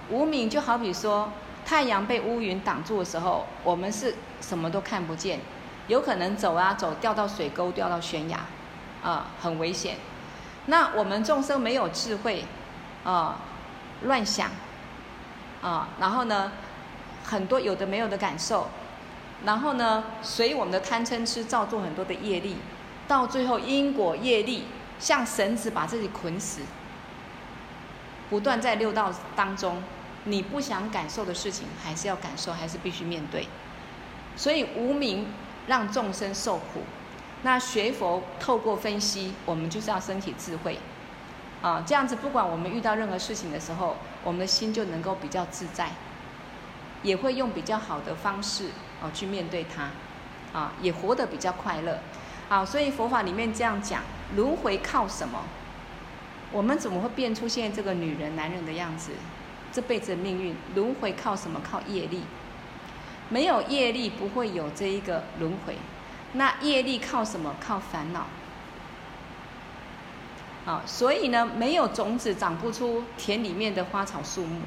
[0.10, 1.32] 无明就好比说，
[1.66, 5.40] 太阳被乌云挡住的时候，我们是什么都看不见，
[5.88, 8.40] 有可能走啊走，掉到水沟，掉到悬崖，
[9.04, 9.98] 啊，很危险。
[10.68, 12.46] 那我们众生没有智慧，
[13.04, 13.38] 啊，
[14.04, 14.50] 乱想，
[15.62, 16.52] 啊，然后呢，
[17.24, 18.68] 很多有的没有的感受，
[19.46, 22.58] 然后呢，随我们的贪嗔痴造作很多的业力，
[23.08, 24.66] 到最后因果业力
[25.00, 26.62] 像绳子把自己捆死，
[28.30, 29.84] 不断在六道当中，
[30.26, 33.48] 你不想感受的事情还是要感受，还是必须面对，
[34.36, 35.28] 所以无明
[35.68, 36.82] 让众生受苦。
[37.44, 40.80] 那学佛透过分析，我们就是要升起智慧，
[41.62, 45.92] 啊，这样子不管我们遇到任何事情的时候，我们的心就能够比较自在，
[47.04, 48.70] 也会用比较好的方式
[49.02, 49.92] 啊去面对它，
[50.60, 52.00] 啊，也活得比较快乐，
[52.50, 54.02] 啊，所以佛法里面这样讲，
[54.36, 55.44] 轮回靠什么？
[56.52, 59.12] 我们怎么会变出现这个女人、男人的样子？
[59.72, 61.62] 这辈子的命运，轮回靠什么？
[61.70, 62.24] 靠业力，
[63.30, 65.76] 没有业力不会有这一个轮回。
[66.34, 67.56] 那业力靠什么？
[67.60, 68.28] 靠烦恼。
[70.66, 74.62] 好，所以呢，没有种子长不出田里面的花草树木。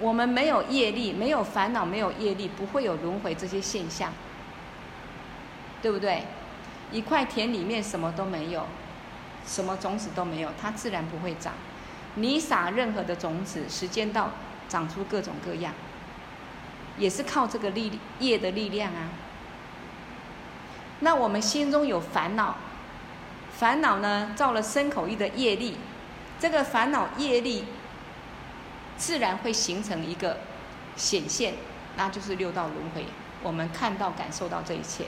[0.00, 4.12] 我们没有业力，没有烦恼，没有业力，不会有轮回这些现象，
[5.82, 6.22] 对不对？
[6.90, 8.66] 一块田里面什么都没有，
[9.46, 11.52] 什么种子都没有，它自然不会长。
[12.14, 14.30] 你撒任何的种子，时间到，
[14.68, 15.72] 长出各种各样，
[16.98, 19.08] 也是靠这个力业的力量啊。
[21.00, 22.56] 那我们心中有烦恼，
[23.52, 25.76] 烦恼呢造了身口意的业力，
[26.40, 27.66] 这个烦恼业力
[28.96, 30.38] 自然会形成一个
[30.96, 31.54] 显现，
[31.96, 33.04] 那就是六道轮回。
[33.44, 35.04] 我们看到、感受到这一切。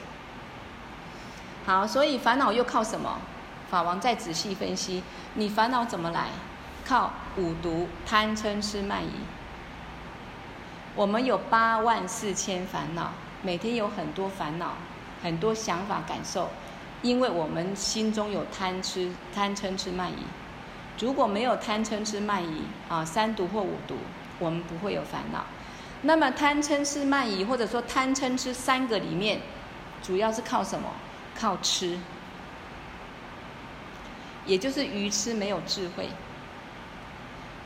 [1.70, 3.16] 好，所以烦恼又靠什么？
[3.70, 5.04] 法王再仔细分析，
[5.34, 6.24] 你烦恼怎么来？
[6.84, 9.10] 靠五毒、贪嗔痴慢疑。
[10.96, 14.72] 我们有八万四千烦恼，每天有很多烦恼。
[15.22, 16.48] 很多想法感受，
[17.02, 20.24] 因为我们心中有贪吃、贪嗔痴慢疑。
[20.98, 23.94] 如果没有贪嗔痴慢疑啊，三毒或五毒，
[24.40, 25.44] 我们不会有烦恼。
[26.02, 29.40] 那么贪嗔痴慢疑，或者说贪嗔痴三个里面，
[30.02, 30.88] 主要是靠什么？
[31.40, 31.98] 靠吃，
[34.44, 36.08] 也就是愚痴，没有智慧。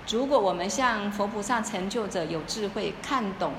[0.08, 3.54] 如果我们像佛菩萨成就者有智慧，看懂。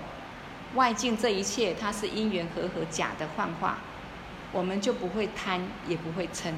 [0.75, 3.77] 外境这一切，它是因缘和合假的幻化，
[4.51, 6.53] 我们就不会贪，也不会嗔，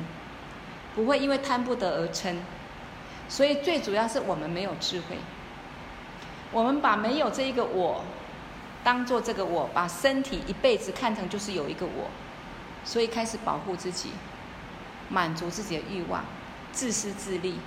[0.96, 2.36] 不会因为贪不得而嗔。
[3.30, 5.18] 所以最主要是我们没有智慧，
[6.52, 8.04] 我们把没有这一个我，
[8.84, 12.10] 当做这个我，把身体一辈子看成就是有一个我，
[12.88, 14.12] 所以开始保护自己，
[15.10, 16.24] 满足自己的欲望，
[16.72, 17.60] 自私自利，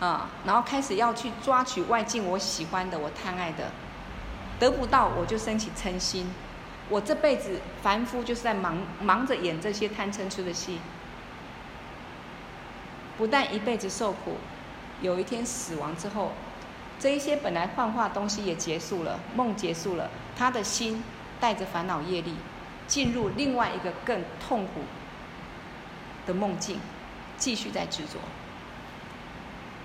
[0.00, 3.70] 啊，然后开始要去抓取外境我喜欢的，我贪爱的。
[4.58, 6.32] 得不到我就升起嗔心，
[6.88, 10.80] 我这辈子凡夫就是在忙忙着演这些贪嗔痴的戏，
[13.18, 14.38] 不但一辈子受苦，
[15.02, 16.32] 有一天死亡之后，
[16.98, 21.04] 这一些本来幻化东西也结束了，梦结束了，他的心
[21.38, 22.36] 带着烦恼业力，
[22.86, 24.82] 进入另外一个更痛苦
[26.26, 26.80] 的梦境，
[27.36, 28.18] 继续在执着。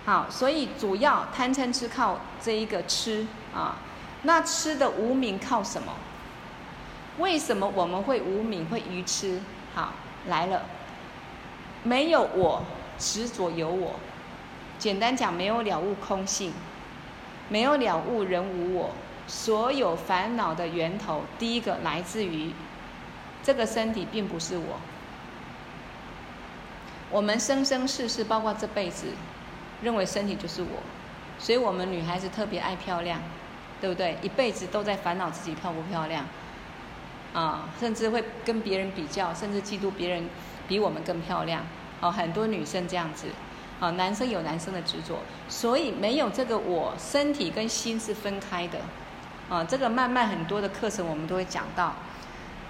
[0.05, 3.77] 好，所以主要贪嗔痴靠这一个痴啊。
[4.23, 5.93] 那痴的无明靠什么？
[7.17, 9.41] 为什么我们会无明，会愚痴？
[9.75, 9.93] 好，
[10.27, 10.63] 来了，
[11.83, 12.63] 没有我，
[12.97, 13.95] 执着有我。
[14.79, 16.53] 简单讲，没有了悟空性，
[17.49, 18.91] 没有了悟人无我。
[19.27, 22.51] 所有烦恼的源头，第一个来自于
[23.43, 24.79] 这个身体，并不是我。
[27.09, 29.07] 我们生生世世，包括这辈子，
[29.81, 30.83] 认为身体就是我，
[31.37, 33.19] 所以我们女孩子特别爱漂亮。
[33.81, 34.15] 对不对？
[34.21, 36.23] 一辈子都在烦恼自己漂不漂亮，
[37.33, 40.29] 啊，甚至会跟别人比较，甚至嫉妒别人
[40.67, 41.63] 比我们更漂亮。
[41.99, 43.29] 哦，很多女生这样子，
[43.79, 45.17] 啊，男生有男生的执着，
[45.49, 48.77] 所以没有这个我，身体跟心是分开的，
[49.49, 51.95] 啊，这个慢慢很多的课程我们都会讲到，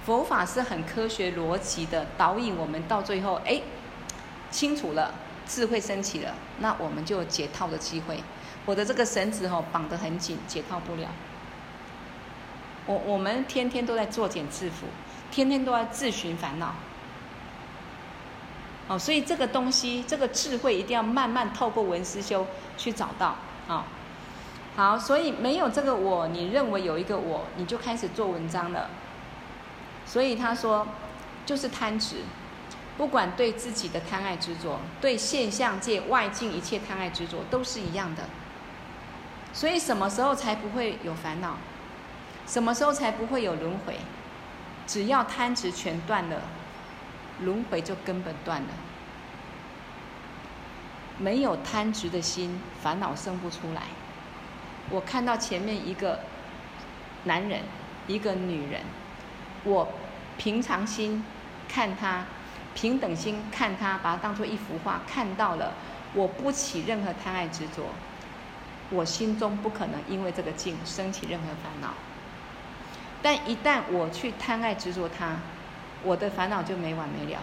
[0.06, 3.62] 佛法是很科学逻辑的导引我们到最后，哎，
[4.50, 5.14] 清楚了，
[5.48, 8.24] 智慧升起了，那我们就解套的机会。
[8.66, 11.08] 我的这个绳子哦绑得很紧，解套不了。
[12.88, 14.86] 我我们天天都在作茧自缚，
[15.30, 16.74] 天天都在自寻烦恼。
[18.88, 22.46] 哦，所以这个东西，这个智慧一定要慢慢透过闻思修
[22.78, 23.36] 去找到。
[23.68, 23.86] 啊，
[24.76, 28.90] 好，所以没有这个我，你认为有一个我，你就开始做文章了。
[30.12, 30.86] 所以他说，
[31.46, 32.18] 就是贪执，
[32.98, 38.24] 不管对自己的贪爱执着，对现象界外境一切贪爱执着，都是一样的。
[39.54, 41.56] 所以什么时候才不会有烦恼？
[42.46, 44.00] 什么时候才不会有轮回？
[44.86, 46.42] 只要贪执全断了。
[47.40, 48.68] 轮回就根本断了。
[51.18, 53.84] 没有贪执的心，烦恼生不出来。
[54.90, 56.20] 我看到前面一个
[57.24, 57.62] 男人，
[58.08, 58.82] 一个女人，
[59.64, 59.88] 我
[60.44, 61.24] 平常心
[61.70, 62.26] 看他，
[62.74, 65.72] 平等心看他，把他当作一幅画看到了，
[66.16, 67.84] 我不起任何贪爱执着，
[68.90, 71.94] 我心中不可能因为这个境升起任何烦恼。
[73.22, 75.36] 但一旦我去贪爱执着他，
[76.02, 77.40] 我的烦恼就没完没了，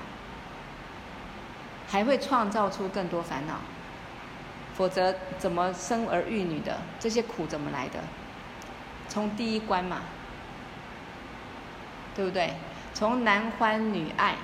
[1.87, 3.61] 还会创造出更多烦恼。
[4.75, 6.79] 否则怎么生儿育女的？
[6.99, 8.01] 这些苦怎么来的？
[9.09, 9.99] 从第一关嘛，
[12.17, 12.55] 对不对？
[12.99, 14.35] 从男欢女爱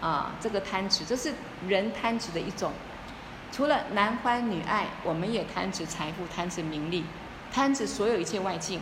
[0.00, 1.32] 啊，这个贪执，这是
[1.68, 2.72] 人贪执的一种。
[3.52, 7.04] 除了男欢女爱，我们也贪执财富、贪执名利、
[7.52, 8.80] 贪执所有一切外境，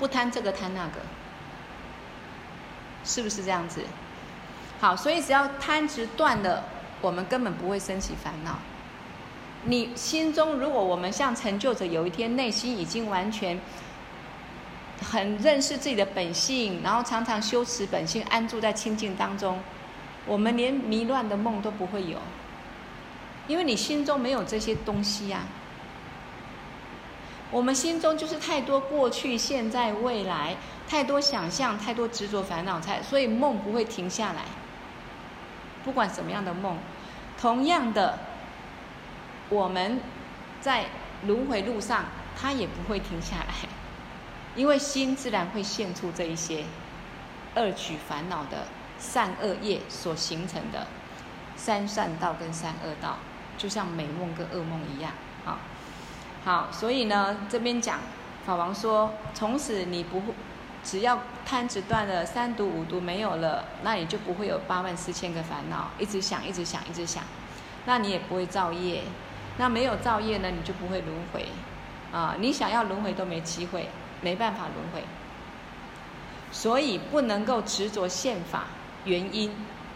[0.00, 0.94] 不贪这个贪那个。
[3.04, 3.84] 是不是这样子？
[4.80, 6.64] 好，所以只要贪执断了，
[7.00, 8.58] 我们根本不会生起烦恼。
[9.66, 13.60] 你心中，如果我们像成就者，有一天内心已经完全
[15.00, 19.60] 很认识自己的本性，然后常常修持本性，安住在清净当中，
[20.26, 22.18] 我们连迷乱的梦都不会有，
[23.48, 25.40] 因为你心中没有这些东西呀、
[27.50, 30.56] 我们心中就是太多过去、现在、未来，
[30.88, 34.42] 太多想象，太多执着、烦恼，才所以梦不会停下来。
[35.84, 36.78] 不管什么样的梦，
[37.38, 38.18] 同样的，
[39.48, 40.00] 我们
[40.60, 40.86] 在
[41.26, 42.04] 轮回路上，
[42.40, 43.68] 它也不会停下来，
[44.54, 46.64] 因为心自然会现出这一些
[47.56, 48.66] 恶取烦恼的
[48.98, 50.86] 善恶业所形成的
[51.56, 53.16] 三善道跟三恶道，
[53.56, 55.12] 就像美梦跟噩梦一样
[55.44, 55.58] 啊。
[56.44, 57.98] 好，所以呢，这边讲
[58.44, 60.34] 法王说，从此你不会，
[60.82, 67.22] 只要贪执断了，三毒五毒没有了，那你就不会有八万四千个烦恼，一直想，一直想，一直想，
[67.86, 69.02] 那你也不会造业，
[69.58, 71.46] 那没有造业呢，你就不会轮回，
[72.12, 73.88] 啊，你想要轮回都没机会，
[74.22, 75.04] 没办法轮回，
[76.50, 78.64] 所以不能够执着现法，
[79.04, 79.50] 原因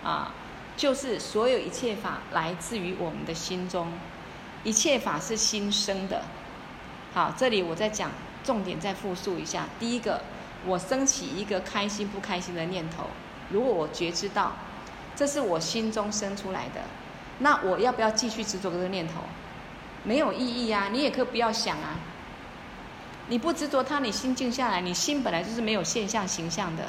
[0.05, 0.35] 啊，
[0.77, 3.93] 就是所有一切法来自于我们的心中。
[4.65, 6.23] 一切法是心生的，
[7.15, 8.11] 好，这里我再讲
[8.43, 9.67] 重点，再复述一下。
[9.79, 10.21] 第一个，
[10.65, 13.07] 我升起一个开心不开心的念头，
[13.51, 14.57] 如果我觉知到
[15.15, 16.81] 这是我心中生出来的，
[17.39, 19.21] 那我要不要继续执着这个念头？
[20.03, 21.95] 没有意义啊，你也可以不要想啊。
[23.29, 26.85] 你不执着它，你心静下来，你心本来就是没有现象形象的。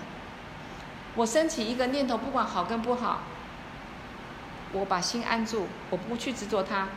[1.16, 3.24] 我升起一个念头，不管好跟不好，
[4.72, 6.90] 我把心安住，我不去执着它。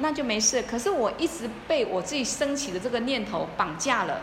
[0.00, 0.62] 那就没事。
[0.62, 4.20] 可是我一直被我自己升起的这个念头绑架了，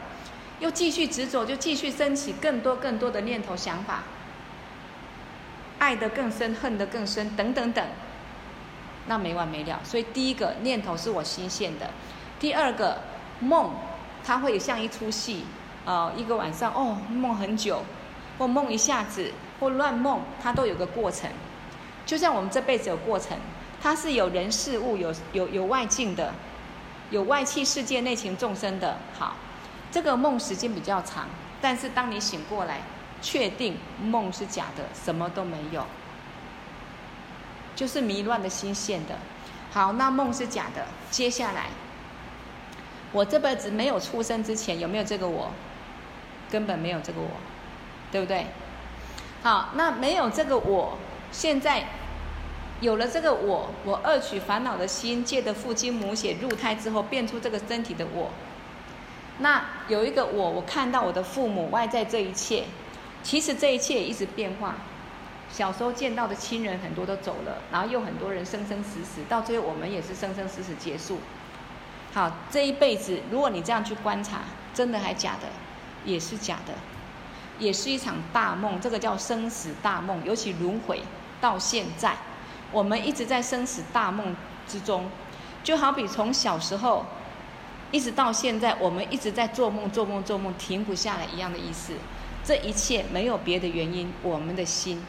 [0.59, 4.03] 又继续执着，就继续升起更多更多的念头想法，
[5.79, 7.83] 爱得更深，恨得更深，等等等，
[9.07, 9.79] 那没完没了。
[9.83, 11.89] 所以第一个念头是我心现的，
[12.39, 12.99] 第二个
[13.41, 13.71] 梦，
[14.23, 15.45] 它会像一出戏，
[15.83, 17.83] 呃，一个晚上哦梦很久，
[18.37, 21.29] 或梦一下子，或乱梦，它都有个过程，
[22.05, 23.37] 就像我们这辈子有过程。
[23.83, 26.35] 它是有人事物，有有有外境的，
[27.09, 28.97] 有外气世界内情众生的。
[29.17, 29.35] 好，
[29.91, 31.27] 这个梦时间比较长，
[31.59, 32.81] 但是当你醒过来，
[33.23, 35.83] 确定梦是假的，什么都没有，
[37.75, 39.15] 就是迷乱的心现的。
[39.71, 41.69] 好，那梦是假的，接下来，
[43.11, 45.51] 我这辈子没有出生之前有没有这个我？
[46.49, 47.29] 根本没有这个我，
[48.11, 48.45] 对不对？
[49.41, 50.97] 好，那没有这个我，
[51.31, 51.85] 现在。
[52.81, 58.31] 有了这个我，我恶取烦恼的心，借着父精母血入胎之后，变出这个身体的我。
[59.37, 62.63] 那有一个我，我看到我的父母外在这一切，
[63.21, 64.77] 其实这一切一直变化。
[65.51, 71.19] 小时候见到的亲人很多都走了，然后又很多人生生死死，到最后我们也是生生死死结束。
[72.13, 74.41] 好，这一辈子如果你这样去观察，
[74.73, 75.47] 真的还假的？
[76.03, 76.73] 也是假的，
[77.57, 78.81] 也是一场大梦。
[78.81, 81.01] 这个叫生死大梦，尤其轮回
[81.39, 82.17] 到现在，
[82.71, 84.35] 我们一直在生死大梦
[84.67, 85.09] 之中，
[85.63, 87.05] 就好比从小时候
[87.91, 91.93] 一直到现在，我们一直在做梦、做梦、做梦，停不下来一样的意思。
[92.43, 95.05] 这一切没有别的原因，我们的心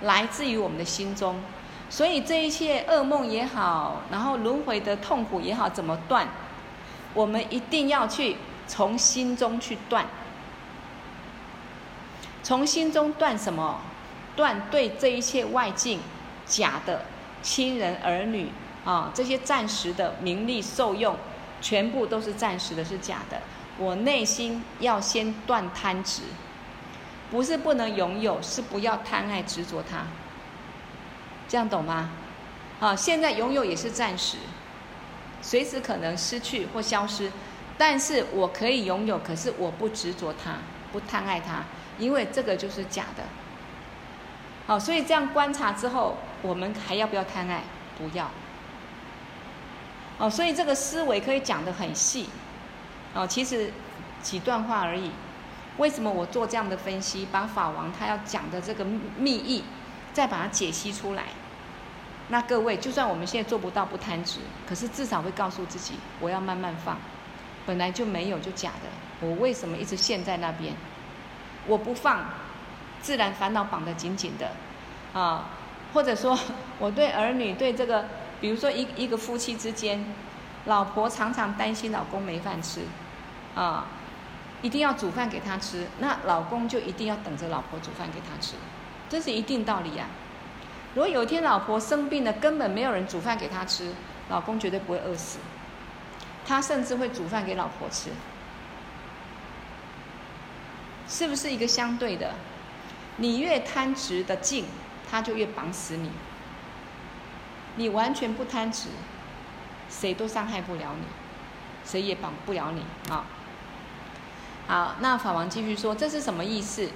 [0.00, 1.38] 来自于我们的心中，
[1.88, 6.28] 所以这一切噩梦也好，然后轮回的痛苦也好，怎么断？
[7.14, 10.04] 我们一定要去从心中去断，
[12.42, 13.80] 从心中断什么？
[14.34, 16.00] 断对这一切外境
[16.44, 17.06] 假的
[17.40, 18.50] 亲人儿女
[18.84, 21.16] 啊，这些暂时的名利受用，
[21.62, 23.40] 全部都是暂时的，是假的。
[23.78, 26.22] 我内心要先断贪执。
[27.30, 30.06] 不是不能拥有，是不要贪爱执着它。
[31.48, 32.10] 这样懂吗？
[32.80, 34.36] 啊，现在拥有也是暂时，
[35.40, 37.30] 随时可能失去或消失，
[37.78, 40.56] 但是我可以拥有，可是我不执着它，
[40.92, 41.64] 不贪爱它，
[41.98, 43.22] 因为这个就是假的。
[44.66, 47.62] 好，所以这样观察之后，我们还要不要贪爱？
[47.96, 48.30] 不要。
[50.18, 52.28] 哦，所以这个思维可以讲得很细。
[53.14, 53.72] 哦，其实
[54.22, 55.10] 几段话而已。
[55.78, 59.62] 为什么我做这样的分析，把法王他要讲的这个密意，
[60.16, 61.24] 再把它解析出来？
[62.28, 66.96] 那各位，就算我们现在做不到不贪执，可是至少会告诉自己，我要慢慢放，
[67.66, 68.88] 本来就没有就假的，
[69.20, 70.74] 我为什么一直陷在那边？
[71.66, 72.24] 我不放，
[73.02, 74.52] 自然烦恼绑得紧紧的，
[75.12, 75.50] 啊，
[75.92, 76.38] 或者说
[76.80, 78.06] 我对儿女对这个，
[78.40, 80.02] 比如说一一个夫妻之间，
[80.64, 82.86] 老婆常常担心老公没饭吃，
[83.54, 83.84] 啊。
[84.62, 88.54] 一定要煮饭给他吃，那老公就一定要等着老婆煮饭给他吃，
[89.08, 90.06] 这是一定道理呀。
[90.94, 93.92] 如果有一天老婆生病了，根本没有人煮饭给他吃，
[94.28, 95.38] 老公绝对不会饿死，
[96.46, 98.10] 他甚至会煮饭给老婆吃，
[101.08, 102.34] 是不是一个相对的？
[103.18, 104.64] 你越贪执的境，
[105.10, 106.10] 他就越绑死你。
[107.76, 108.88] 你完全不贪执，
[109.90, 111.04] 谁都伤害不了你，
[111.84, 112.82] 谁也绑不了你
[113.12, 113.26] 啊。
[114.66, 116.88] 好，那法王继续说，这是什么意思？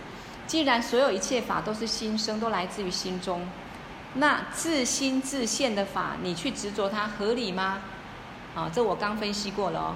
[0.50, 3.46] 既然所有一切法都是心生，都来自于心中，
[4.14, 7.78] 那自心自现的法，你去执着它合理吗？
[8.56, 9.94] 啊，这我刚分析过了哦。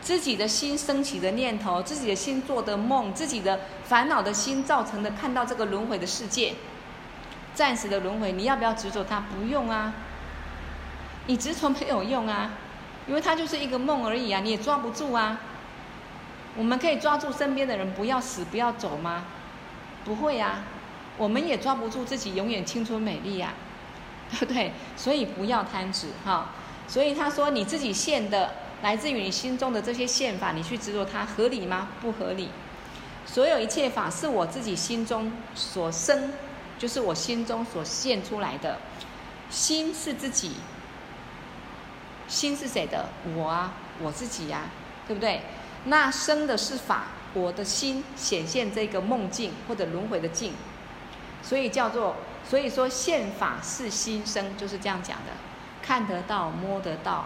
[0.00, 6.54] 自己的心升起的念头，自己的心做的梦，自己的烦恼的心造成的，看到这个轮回的世界，
[7.54, 9.20] 暂时的轮回，你要不要执着它？
[9.20, 9.94] 不用啊，
[11.28, 12.50] 你执着没有用啊，
[13.06, 15.38] 因为它就是一个梦而已啊，你也抓不住啊。
[16.56, 19.22] 我们可以抓住身边的人不要死不要走吗？
[20.04, 20.64] 不会呀，
[21.16, 23.54] 我们也抓不住自己永远青春美丽呀，
[24.30, 24.72] 对 不对？
[24.96, 26.50] 所以不要贪执哈。
[26.88, 31.88] 所以他说你自己现的来自于你心中的这些现法，你去执着它合理吗？
[32.00, 32.48] 不合理。
[33.24, 36.32] 所有一切法是我自己心中所生，
[36.78, 38.78] 就是我心中所现出来的。
[39.48, 40.56] 心是自己，
[42.26, 43.06] 心是谁的？
[43.36, 44.62] 我啊，我自己呀，
[45.06, 45.42] 对不对？
[45.84, 50.52] 那生的是法，我的心显现这个梦境或者轮回的境，
[51.42, 52.16] 所以叫做，
[52.48, 55.32] 所以说现法是心生，就是这样讲的，
[55.82, 57.24] 看得到、摸得到，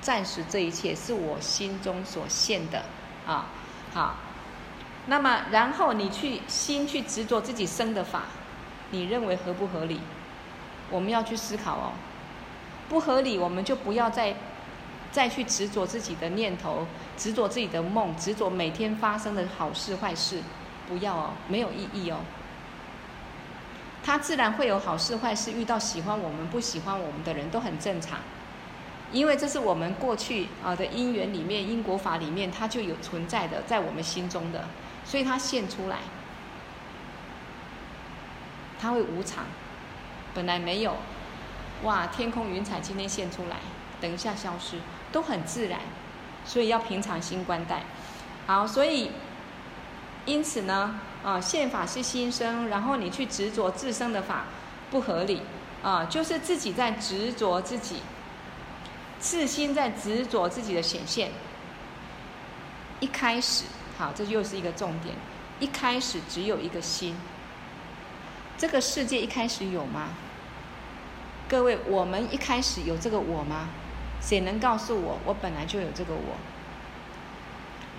[0.00, 2.84] 暂时这一切是我心中所现的
[3.26, 3.46] 啊。
[3.92, 4.16] 好，
[5.06, 8.22] 那么然后你去心去执着自己生的法，
[8.90, 10.00] 你认为合不合理？
[10.90, 11.92] 我们要去思考哦，
[12.88, 14.36] 不合理，我们就不要再。
[15.10, 16.86] 再去执着自己的念头，
[17.16, 20.42] 执着自己的梦，执着每天发生的好事坏事，
[20.86, 22.18] 不要哦，没有意义哦。
[24.04, 28.20] 他自然会有好事坏事，遇到喜欢我们、不喜欢我们的人都很正常，
[29.12, 34.66] 因为这是我们过去啊的因缘里面、因果法里面，它就有存在的，在我们心中的，
[35.04, 35.98] 所以它现出来，
[38.78, 39.44] 它会无常，
[40.32, 40.96] 本来没有，
[41.82, 43.56] 哇，天空云彩今天现出来，
[44.00, 44.78] 等一下消失。
[45.10, 45.80] 都很自然，
[46.44, 47.82] 所以要平常心观待。
[48.46, 49.10] 好，所以
[50.24, 54.44] 因此呢，啊，现法是心生，然后你去执着自生的法
[54.90, 55.42] 不合理
[55.82, 57.96] 啊，就是自己在执着自己，
[59.18, 61.30] 自心在执着自己的显现。
[63.00, 63.64] 一开始，
[63.96, 65.14] 好，这又是一个重点。
[65.60, 67.16] 一开始只有一个心，
[68.56, 70.10] 这个世界一开始有吗？
[71.48, 73.68] 各位，我们一开始有这个我吗？
[74.20, 76.36] 谁能告诉我，我本来就有这个我？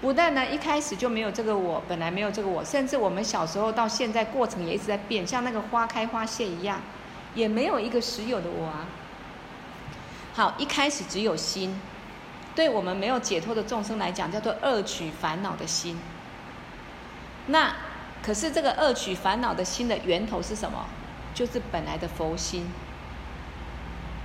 [0.01, 6.79] 不但呢一开始就没有这个我，本来没有这个我，甚至我们小时候到现在过程也一直在变，像那个花开花谢一样，
[7.35, 8.85] 也没有一个实有的我啊。
[10.33, 11.81] 好，一开始只有心，
[12.55, 15.99] 对我们没有解脱的众生来讲，叫做恶取烦恼的心。
[17.47, 17.75] 那
[18.23, 20.85] 可是这个恶取烦恼的心的源头是什么？
[21.33, 22.69] 就是本来的佛心。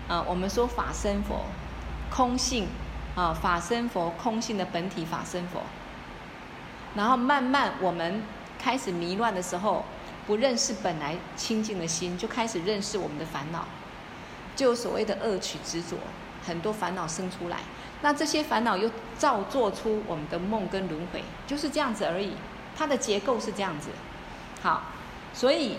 [0.07, 1.47] 啊，我们说法身佛，
[2.15, 2.69] 空性。
[3.17, 5.61] 啊，法身佛空性的本体法身佛，
[6.97, 8.25] 然后慢慢我们
[8.59, 9.85] 开始迷乱的时候，
[10.27, 13.67] 不认识本来清净的心，就开始认识我们的烦恼，
[14.57, 15.97] 就所谓的恶取执着，
[16.45, 17.59] 很多烦恼生出来。
[18.03, 22.33] 那这些烦恼又造作出我们的梦跟轮回，就是这样子而已。
[22.77, 23.91] 它的结构是这样子。
[24.61, 24.83] 好，
[25.33, 25.77] 所以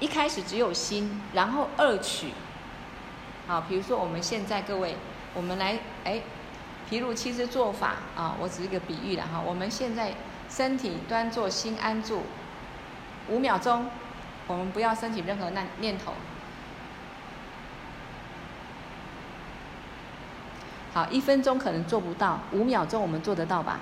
[0.00, 2.30] 一开始只有心，然后恶取。
[3.46, 4.96] 好，比如说我们现在各位，
[5.34, 6.22] 我们来哎。
[6.90, 9.40] 譬如其实做法啊，我只是一个比喻了哈。
[9.40, 10.12] 我们现在
[10.50, 12.22] 身体端坐，心安住，
[13.26, 13.86] 五秒钟，
[14.46, 16.12] 我们不要升起任何念念头。
[20.92, 23.80] 好，一分钟可能做不到，五秒钟我们做得到吧？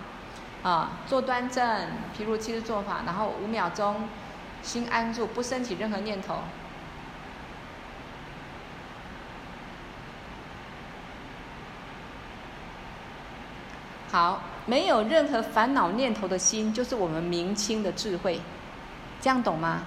[0.63, 4.09] 啊，坐端正，譬如其实做法，然后五秒钟，
[4.63, 6.39] 心安住，不升起任何念头。
[14.13, 18.43] 好，没有任何烦恼念头的心，就是我们明清的智慧，
[19.23, 19.85] 这样懂吗？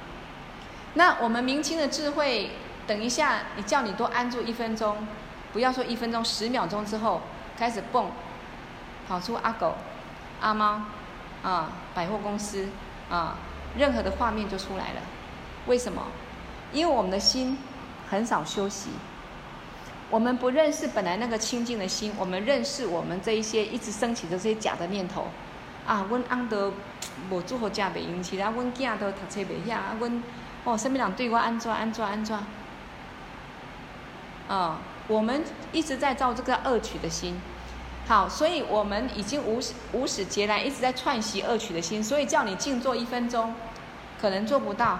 [0.96, 2.50] 那我们明清的智慧，
[2.88, 5.08] 等一下你叫你多安住一分钟，
[5.54, 7.22] 不要说一分钟，十秒钟之后
[7.56, 8.10] 开始蹦，
[9.08, 9.76] 跑出阿狗、
[10.42, 10.82] 阿猫，
[11.44, 12.70] 啊，百货公司，
[13.12, 13.38] 啊，
[13.78, 15.02] 任何的画面就出来了。
[15.68, 16.02] 为什么？
[16.74, 17.60] 因为我们的心
[18.10, 18.90] 很少休息。
[20.12, 25.28] 我们不认识本来那个清净的心，我们认识我们这一些一直升起的这些假的念头，
[25.86, 26.72] 啊，阮翁都
[27.30, 30.24] 无做好假袂用，其他阮囝都读册袂晓，啊，阮
[30.64, 32.38] 哦，身边人对我安怎安怎安怎？
[34.48, 37.42] 啊，我们一直在造这个恶取的心，
[38.08, 43.56] 好，所以我们已经无始无始劫来一直在串习恶取的心，所以叫你静坐一分钟，
[44.22, 45.00] 可能做不到。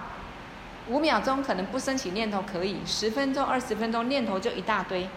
[0.88, 5.08] 五秒钟可能不升起念头可以，十分钟、二十分钟念头就一大堆。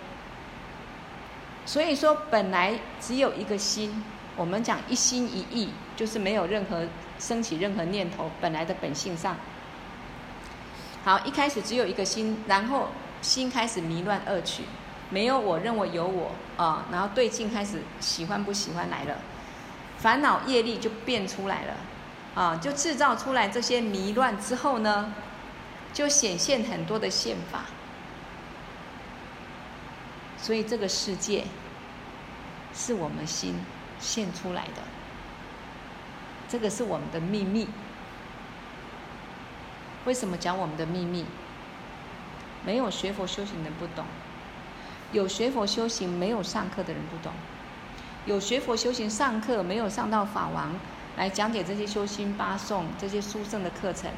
[1.66, 4.04] 所以说，本来只有一个心，
[4.36, 6.88] 我们讲一心一意，就是没有任何
[7.20, 9.36] 升起任何念头，本来的本性上。
[11.04, 12.88] 好，一开始只有一个心，然后
[13.22, 14.64] 心开始迷乱恶取，
[15.12, 19.16] 没有我认为有我啊，然后对镜开始喜欢不喜欢来了，
[20.00, 21.74] 烦恼业力就变出来了
[22.34, 25.14] 啊，就制造出来这些迷乱之后呢，
[25.94, 27.66] 就显现很多的现法，
[30.38, 31.46] 所以这个世界
[32.74, 33.56] 是我们心
[34.00, 34.82] 现出来的，
[36.48, 37.68] 这个是我们的秘密。
[40.06, 41.26] 为什么讲我们的秘密？
[42.66, 44.06] 没有学佛修行的人不懂，
[45.12, 47.34] 有学佛修行没有上课的人不懂，
[48.26, 50.74] 有学佛修行上课没有上到法王
[51.18, 54.10] 来讲解这些修心八颂、这些殊胜的课程、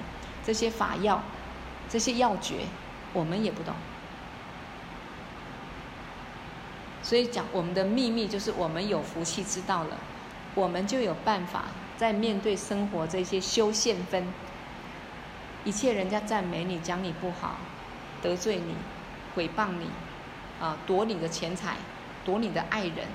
[0.43, 1.23] 这些法要。
[1.91, 2.67] 这些要诀，
[3.11, 3.75] 我们也不懂，
[7.03, 9.97] 所以讲我们的秘密就是我们有福气知道了，
[10.55, 11.65] 我们就有办法
[11.97, 14.25] 在面对生活这些修现分，
[15.65, 17.57] 一切人家赞美你、讲你不好、
[18.21, 18.73] 得罪你、
[19.35, 19.89] 诽谤你，
[20.61, 21.75] 啊，夺你的钱财、
[22.23, 23.05] 夺你的爱人，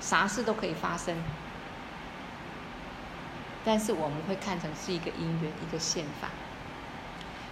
[0.00, 1.14] 啥事都可以发生，
[3.62, 6.28] 但是我们会看成是一个因缘，一个现法。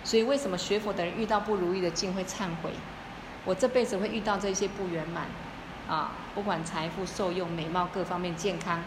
[0.09, 2.71] 所以，为什么学佛的人遇到不如意的境会忏悔？
[3.45, 5.27] 我这辈子会遇到这些不圆满，
[5.87, 8.83] 啊，不管财富、受用、美貌各方面、健康，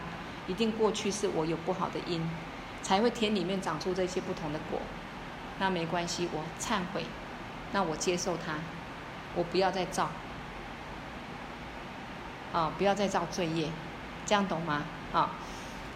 [0.48, 2.28] 一定过去是我有不好的因，
[2.82, 4.80] 才会田里面长出这些不同的果。
[5.60, 7.04] 那没关系，我忏悔，
[7.70, 8.54] 那我接受它，
[9.36, 10.10] 我不要再造，
[12.52, 13.68] 啊，不要再造罪业，
[14.26, 14.82] 这样懂吗？
[15.12, 15.30] 啊，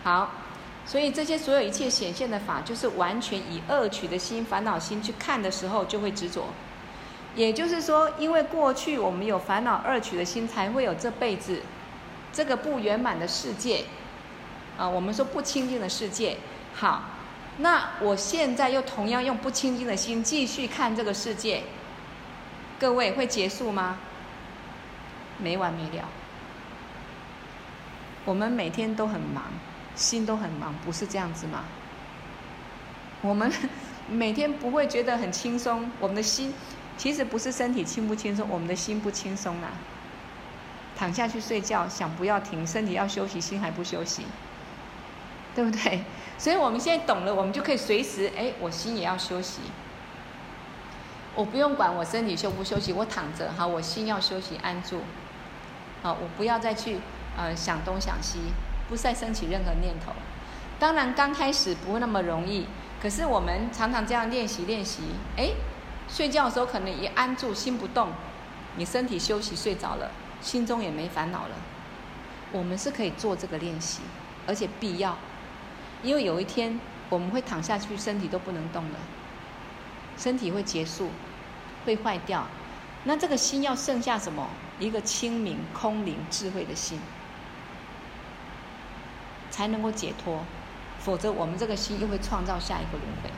[0.05, 0.45] 好。
[0.87, 6.47] 所以这些所有一切显现的法，就是完全以恶取的心、烦恼心去看的时候，就会执着。
[7.34, 11.61] 也就是说，因为过去我们有烦恼恶取的心，才会有这辈子
[12.32, 13.84] 这个不圆满的世界。
[14.78, 16.37] 啊，我们说不清净的世界。
[16.74, 17.03] 好，
[17.59, 21.64] 那我现在又同样用不清净的心继续看这个世界，
[22.78, 23.99] 各位会结束吗？
[25.39, 26.09] 没完没了。
[28.24, 29.45] 我们每天都很忙。
[29.97, 31.64] 心都很忙，不是这样子吗？
[33.22, 33.51] 我们
[34.09, 35.90] 每天不会觉得很轻松。
[35.99, 36.55] 我们的心
[36.97, 39.72] 其实不是身体轻不轻松，我们的心不轻松啊。
[40.97, 44.24] 躺下去睡觉，想不要停，身体要休息，心还不休息。
[45.55, 46.05] 对不对？
[46.36, 49.61] 所以我们现在懂了，我们就可以随时，哎，我心也要休息。
[51.34, 55.01] 我不用管我身体休不休息，我躺着，好，我心要休息安住。
[56.03, 56.99] 好，我不要再去
[57.38, 58.38] 呃想东想西，
[58.89, 60.12] 不再升起任何念头。
[60.78, 62.66] 当然刚开始不会那么容易，
[63.01, 65.03] 可是我们常常这样练习练习，
[65.37, 65.51] 哎，
[66.09, 68.11] 睡觉的时候可能一安住心不动，
[68.76, 70.11] 你身体休息睡着了，
[70.41, 71.57] 心中也没烦恼了。
[72.53, 74.03] 我们是可以做这个练习，
[74.47, 75.16] 而且必要，
[76.03, 76.78] 因为有一天
[77.09, 78.99] 我们会躺下去，身体都不能动了，
[80.16, 81.11] 身体会结束。
[81.84, 82.45] 会坏掉，
[83.05, 84.49] 那这个心要剩下什么？
[84.80, 86.99] 一个清明、空灵、智慧的心，
[89.57, 90.40] 才能够解脱。
[90.98, 93.30] 否则，我们这个心又会创造下一个轮回。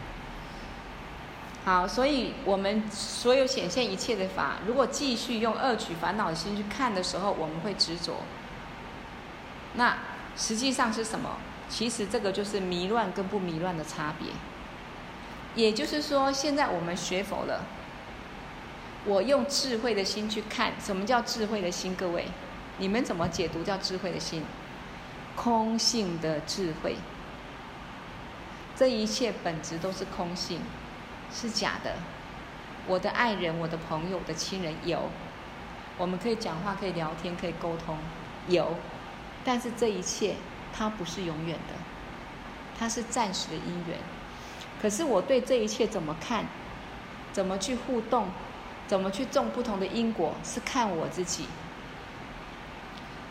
[1.64, 8.22] 好，所以我们所有显现一切的法，如果继续用恶取烦恼的心去看的时候，我们会执着。
[9.74, 9.98] 那
[10.36, 11.36] 实际上是什么？
[11.68, 14.28] 其实这个就是迷乱跟不迷乱的差别。
[15.54, 17.64] 也就是说，现在我们学佛了。
[19.04, 21.94] 我用智慧的心去看，什么叫智慧的心？
[21.94, 22.26] 各位，
[22.78, 24.42] 你们怎么解读叫智慧的心？
[25.40, 26.96] 空性的智慧，
[28.74, 30.60] 这一切本质都是空性，
[31.32, 31.94] 是假的。
[32.88, 35.08] 我的爱人、我的朋友、我的亲人有，
[35.96, 37.96] 我们可以讲话、可以聊天、可以沟通，
[38.48, 38.74] 有。
[39.44, 40.34] 但是这一切
[40.72, 41.74] 它不是永远的，
[42.76, 43.96] 它是暂时的因缘。
[44.82, 46.46] 可是我对这一切怎么看？
[47.32, 48.26] 怎么去互动？
[48.88, 51.46] 怎么去种不同的因果，是看我自己。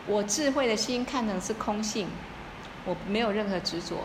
[0.08, 2.08] 我智慧的心看成是空性，
[2.86, 3.98] 我没有任何执着，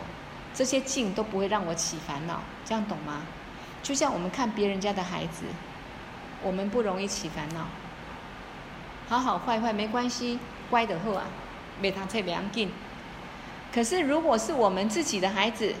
[0.52, 3.22] 这些境都不会让我起烦恼，这样懂吗？
[3.82, 5.44] 就像我们看别人家的孩子，
[6.42, 7.66] 我们不容易起烦恼。
[9.08, 10.38] 好好坏坏没关系，
[10.70, 11.24] 乖的很啊，
[11.80, 12.70] 没他特别要紧。
[13.72, 15.74] 可是如果是我们自己的孩子，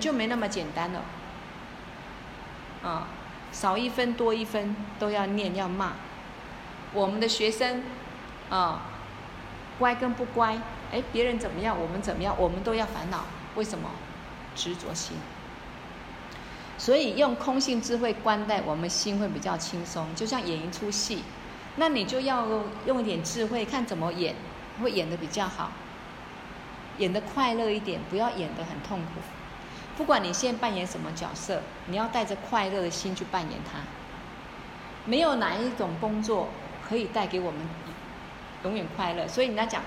[0.00, 1.02] 就没那么简单了，
[2.82, 3.08] 啊。
[3.52, 5.90] 少一分多一分都要念要骂，
[6.92, 7.82] 我们的学生，
[8.48, 8.82] 啊、
[9.80, 10.56] 乖跟不乖，
[10.92, 13.24] 哎，别人怎么样，我们怎么样，我们都要烦恼。
[13.56, 13.90] 为什么？
[14.54, 15.16] 执着心。
[16.76, 21.24] 所以用空性智慧观待我们心会比较轻松，就像演一出戏，
[21.76, 22.46] 那你就要
[22.84, 24.34] 用一点智慧，看怎么演，
[24.82, 25.72] 会演得比较好，
[26.98, 29.20] 演得快乐一点，不要演得很痛苦。
[29.96, 33.80] 不管你现在扮演什么角色，你要带着快乐的心去扮演它。
[35.04, 36.48] 没有哪一种工作
[36.86, 37.60] 可以带给我们
[38.64, 39.26] 永远快乐。
[39.28, 39.82] 所以人家讲，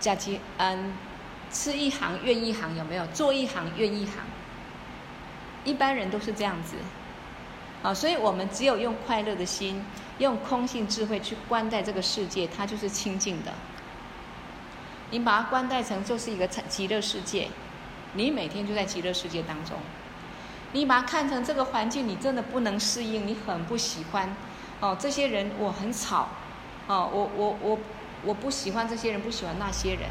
[0.00, 0.92] 假期嗯，
[1.50, 3.06] 吃一行怨一行，有没有？
[3.08, 4.14] 做一行怨一行。
[5.64, 6.76] 一般人都是这样子。
[7.82, 9.84] 啊，所以我们只有用快乐的心，
[10.18, 13.52] 用空性智慧去观待这个世界，它就是清净的。
[15.10, 17.48] 你把它观待成就是一个极乐世界。
[18.14, 19.76] 你每天就在极乐世界当中，
[20.72, 24.34] 你把它看成这个环境，你真的不能适应，你很不喜欢，
[24.80, 26.28] 哦，这些人我很吵，
[26.86, 27.78] 哦，我我我
[28.24, 30.02] 我不喜欢这些人，不喜欢那些人，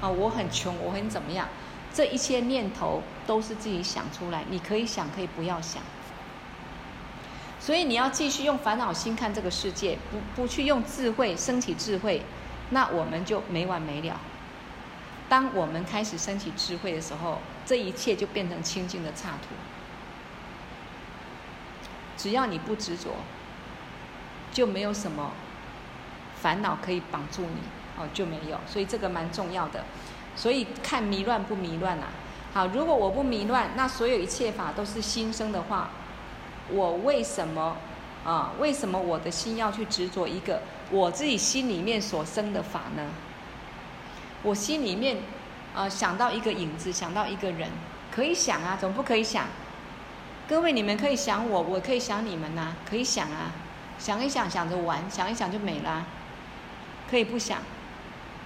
[0.00, 1.48] 啊、我很穷，我很怎么样？
[1.92, 5.82] 这一切念头都是自己想出来，你可以想，可以不要想。
[7.58, 12.22] 所以你要继续用烦恼心看这个世界，不不去用智慧升起智慧，
[12.70, 14.20] 那我们就没完没了。
[15.28, 19.54] 当我们开始升起智慧的时候，这一切就变成清净的刹土。
[22.16, 23.16] 只要你不执着，
[24.52, 25.32] 就没有什么
[26.40, 27.60] 烦恼可以绑住你
[27.96, 28.58] 哦，就没有。
[28.66, 29.84] 所以这个蛮重要的。
[30.36, 32.08] 所以看迷乱不迷乱啊？
[32.52, 35.90] 好，如果我不迷乱，那所有一切法都是心生的话，
[36.70, 37.76] 我为什么
[38.24, 38.52] 啊？
[38.58, 43.06] 为什么我的心要去执着一个我自己心里面所生的法呢？
[44.42, 45.18] 我心里面，
[45.74, 47.68] 呃，想到一个影子，想到一个人，
[48.10, 49.46] 可以想啊，怎么不可以想？
[50.48, 53.52] 各位，你们可以想我，我可以想你们呐、可以想啊，
[53.98, 56.04] 想一想，想着玩，想一想就没了，
[57.10, 57.58] 可以不想。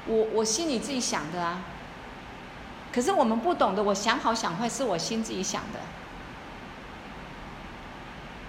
[0.06, 1.62] 我我心里自己想的啊，
[2.92, 5.80] 可是我们不懂的，我想好想坏是我心自己想的，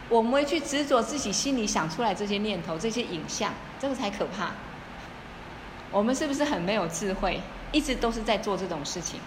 [0.10, 4.52] 我们会去执着自己心里想出来这些念头、这些影像，这个才可怕。
[5.92, 7.42] 我们是不是很没有智慧？
[7.72, 9.20] 一直都是在做这种事情。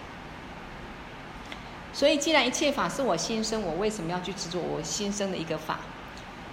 [1.94, 5.78] 所以，既然一切法是我心生，我为什么要去执着我心生的一个法？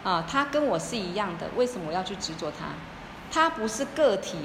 [0.04, 2.68] 啊，它跟我是一样的，为什么我要去执着它？
[3.32, 4.38] 它不是个体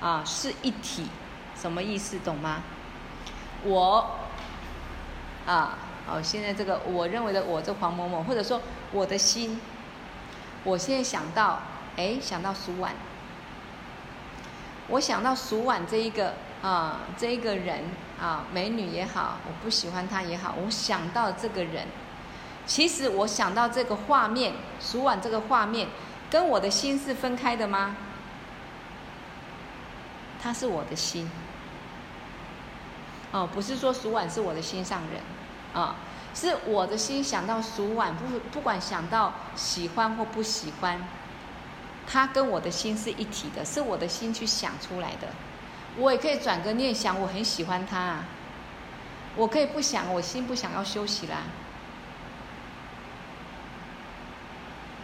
[0.00, 1.06] 啊，是一体。
[1.54, 2.18] 什么意思？
[2.18, 2.62] 懂吗？
[3.62, 4.16] 我
[5.46, 5.78] 啊，
[6.08, 8.60] 哦，现在这个我认为的我这黄某某，或者说
[8.90, 9.60] 我的心，
[10.64, 11.60] 我现在想到，
[11.96, 12.92] 哎，想到苏婉。
[14.88, 17.84] 我想到蜀婉这一个啊，这一个人
[18.20, 21.86] 啊，美女也好，我不喜欢她也好，我想到这个人，
[22.66, 25.86] 其实我想到这个画面，蜀婉这个画面，
[26.28, 27.94] 跟我的心是分开的吗？
[30.42, 31.30] 他是我的心。
[33.30, 35.22] 哦，不是说蜀婉是我的心上人，
[35.72, 35.96] 啊，
[36.34, 41.00] 是我的心想到蜀婉，不不管想到喜欢或不喜欢，
[42.06, 45.28] 他跟我的心是一体的，是我的心去想出来的。
[45.96, 48.24] 我也可以转个念想，我很喜欢他啊，
[49.34, 51.38] 我可以不想，我心不想要休息啦。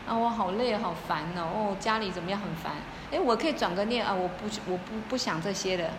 [0.09, 2.73] 啊，我好累，好烦哦，哦，家里怎么样，很烦。
[3.13, 5.91] 哎，我可以转个念啊，我不，我不不想这些了，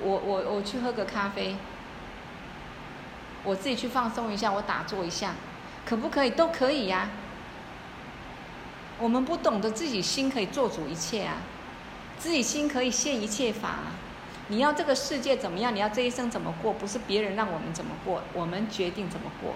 [0.00, 1.56] 我我我去喝个咖啡。
[3.44, 5.34] 我自己去放松一下，我打坐一下，
[5.84, 6.30] 可不可以？
[6.30, 7.10] 都可以呀、
[8.98, 11.34] 我们不懂得自己心可以做主一切啊，
[12.18, 13.92] 自己心可以现一切法、啊。
[14.48, 15.74] 你要这个世界怎么样？
[15.74, 16.72] 你要这一生怎么过？
[16.72, 19.54] 不是别人让我们怎么过，我们决定怎么过。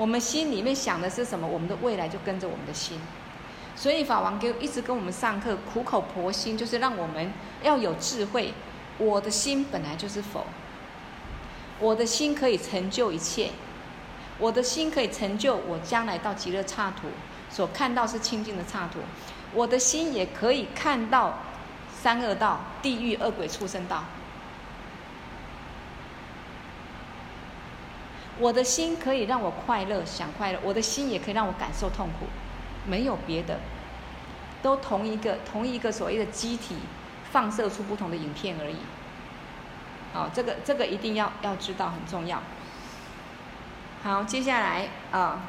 [0.00, 1.46] 我们心里面想的是什么？
[1.46, 2.98] 我们的未来就跟着我们的心。
[3.76, 7.30] 所以法王给一直跟我们上课，苦口婆心，就是让我们
[7.62, 8.54] 要有智慧。
[8.96, 10.46] 我的心本来就是佛。
[11.78, 13.50] 我的心可以成就一切，
[14.38, 17.08] 我的心可以成就我将来到极乐刹土
[17.50, 19.00] 所看到是清净的刹土，
[19.52, 21.40] 我的心也可以看到
[21.94, 24.02] 三恶道、地狱、恶鬼、畜生道。
[28.40, 32.26] 我的心可以让我快乐，想快乐；我的心也可以让我感受痛苦，
[32.86, 33.60] 没有别的，
[34.62, 36.76] 都同一个同一个所谓的机体
[37.30, 38.76] 放射出不同的影片而已。
[40.14, 42.42] 哦，这个这个一定要要知道，很重要。
[44.02, 45.42] 好，接下来啊、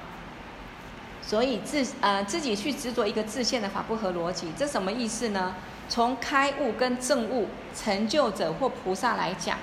[1.21, 5.55] 所以自呃自己去执着一个自限的法不合逻辑，这什么意思呢？
[5.87, 9.57] 从开悟跟证悟成就者或菩萨来讲，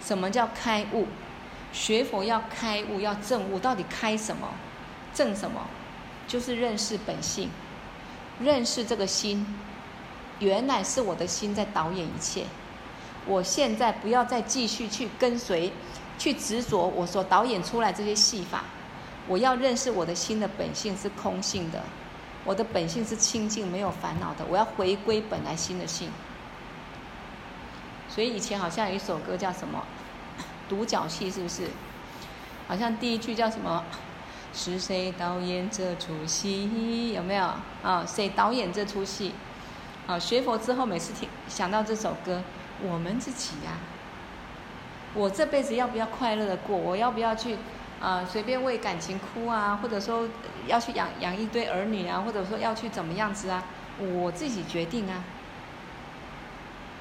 [0.00, 1.06] 什么叫开悟？
[1.72, 4.48] 学佛要开悟，要证悟，到底开什么？
[5.14, 5.60] 证什么？
[6.26, 7.50] 就是认识本性，
[8.40, 9.46] 认识这个心，
[10.38, 12.44] 原来是我的心在导演一切。
[13.26, 15.72] 我现在不要再继续去跟随，
[16.18, 18.64] 去执着我所导演出来这些戏法。
[19.26, 21.82] 我要认识我的心的本性是空性的，
[22.44, 24.44] 我的本性是清净没有烦恼的。
[24.48, 26.10] 我要回归本来心的性。
[28.08, 29.78] 所以以前好像有一首歌叫什么
[30.68, 31.68] 《独角戏》，是不是？
[32.66, 33.84] 好像第一句叫什么？
[34.54, 37.12] 是谁导演这出戏？
[37.12, 37.44] 有没有
[37.82, 38.04] 啊？
[38.06, 39.32] 谁导演这出戏？
[40.06, 42.42] 啊，学佛之后每次听想到这首歌。
[42.82, 43.76] 我们自己呀、啊，
[45.12, 46.76] 我这辈子要不要快乐的过？
[46.76, 47.56] 我要不要去
[48.00, 49.78] 啊、随便为感情哭啊？
[49.82, 50.28] 或者说
[50.66, 52.20] 要去养养一堆儿女啊？
[52.20, 53.62] 或者说要去怎么样子啊？
[54.00, 55.24] 我自己决定啊。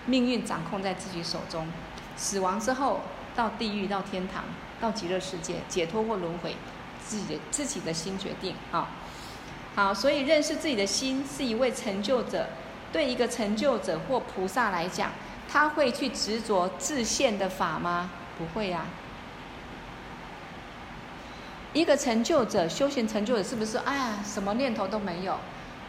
[0.05, 1.68] 命运掌控在自己手中，
[2.15, 3.01] 死亡之后
[3.38, 4.43] 到地狱、到天堂、
[4.81, 6.55] 到极乐世界解脱或轮回，
[7.05, 8.89] 自己的自己的心决定啊。
[9.75, 12.49] 好，所以认识自己的心是一位成就者，
[12.91, 15.11] 对一个成就者或菩萨来讲。
[15.49, 18.09] 他会去执着自现的法吗？
[18.38, 18.85] 不会呀、啊。
[21.73, 23.77] 一个成就者，修行成就者，是不是？
[23.77, 25.39] 哎呀，什么念头都没有，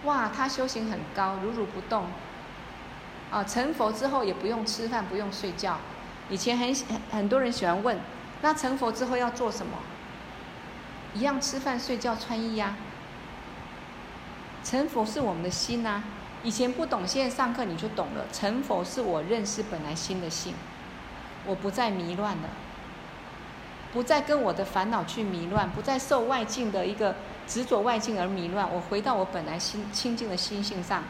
[0.05, 2.05] 哇，他修行很高，如如不动。
[3.33, 5.79] 啊，成佛之后也不用吃饭，不用睡觉。
[6.31, 6.75] 以前很
[7.11, 7.99] 很多人喜欢问，
[8.43, 9.73] 那成佛之后要做什么？
[11.15, 12.77] 一样吃饭、睡觉、穿衣呀、
[14.63, 16.03] 成佛是我们的心呐、
[16.43, 18.27] 以前不懂，现在上课你就懂了。
[18.31, 20.55] 成佛是我认识本来心的性，
[21.47, 22.49] 我不再迷乱了，
[23.93, 27.17] 不再跟我的烦恼去迷乱，不再受外境的一个
[27.47, 28.71] 执着外境而迷乱。
[28.71, 31.03] 我回到我本来心清净的心性上，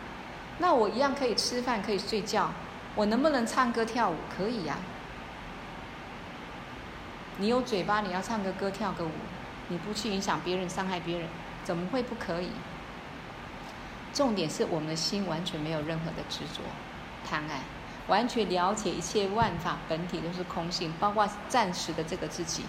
[0.58, 2.52] 那我一样可以吃饭，可以睡觉。
[2.94, 4.14] 我能不能唱歌跳舞？
[4.34, 4.76] 可以呀、
[7.40, 9.10] 你有嘴巴，你要唱个歌跳个舞，
[9.68, 11.28] 你不去影响别人，伤害别人，
[11.64, 12.50] 怎么会不可以？
[14.12, 16.60] 重点是我们的心完全没有任何的执着、
[17.28, 17.60] 贪爱，
[18.08, 22.64] 完全了解一切万法本体都是空性，包括暂时的这个自己，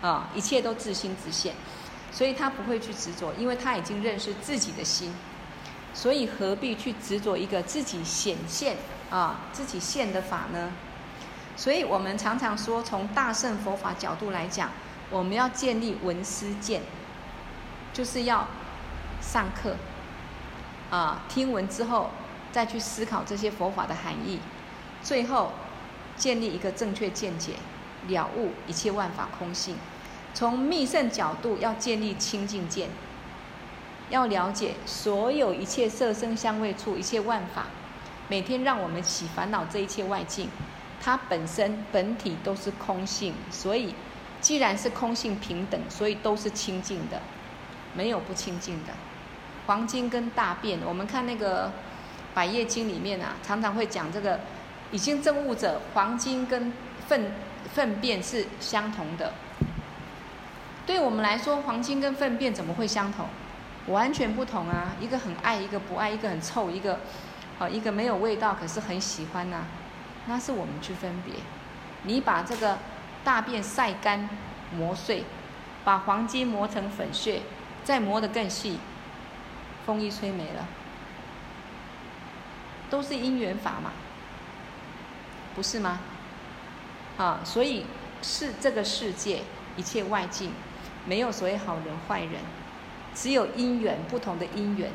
[0.00, 1.54] 啊，一切都自心自现，
[2.10, 5.12] 所以他不会去执着，因为他已经认识自己的心，
[5.92, 8.78] 所以何必去执着一个自己显现
[9.10, 10.72] 啊、自己现的法呢？
[11.56, 14.70] 所以我们常常说，从大乘佛法角度来讲，
[15.10, 16.82] 我们要建立闻思见，
[17.92, 18.48] 就是要
[19.20, 19.76] 上课。
[20.90, 22.10] 啊，听闻之后，
[22.50, 24.40] 再去思考这些佛法的含义，
[25.02, 25.52] 最后
[26.16, 27.54] 建立一个正确见解，
[28.08, 29.76] 了悟一切万法空性。
[30.34, 32.88] 从密乘角度要建立清净见，
[34.10, 37.66] 要了解所有一切色声香味触一切万法，
[38.28, 40.48] 每天让我们起烦恼这一切外境，
[41.04, 43.92] 它本身本体都是空性，所以
[44.40, 47.20] 既然是空性平等，所以都是清净的，
[47.92, 48.92] 没有不清净的。
[49.66, 51.66] 黄金跟大便，我们看那个
[52.32, 54.38] 《百业经》里面啊，常常会讲这个
[54.92, 56.72] 已经证悟者，黄金跟
[57.08, 57.32] 粪
[57.74, 59.32] 粪便是相同的。
[60.86, 63.26] 对我们来说，黄金跟粪便怎么会相同？
[63.88, 64.94] 完全不同啊！
[65.00, 67.00] 一个很爱，一个不爱；一个很臭，一个，
[67.58, 69.66] 哦，一个没有味道，可是很喜欢呐、啊。
[70.26, 71.34] 那是我们去分别。
[72.04, 72.78] 你把这个
[73.24, 74.28] 大便晒干、
[74.76, 75.24] 磨碎，
[75.84, 77.42] 把黄金磨成粉屑，
[77.84, 78.78] 再磨得更细，
[79.86, 80.66] 风一吹没了，
[82.90, 83.92] 都是因缘法嘛，
[85.54, 86.00] 不是吗？
[87.18, 87.86] 啊，所以
[88.22, 89.42] 是这个世界
[89.76, 90.52] 一切外境，
[91.04, 92.40] 没有所谓好人坏人。
[93.14, 94.90] 只有因缘不同的因缘，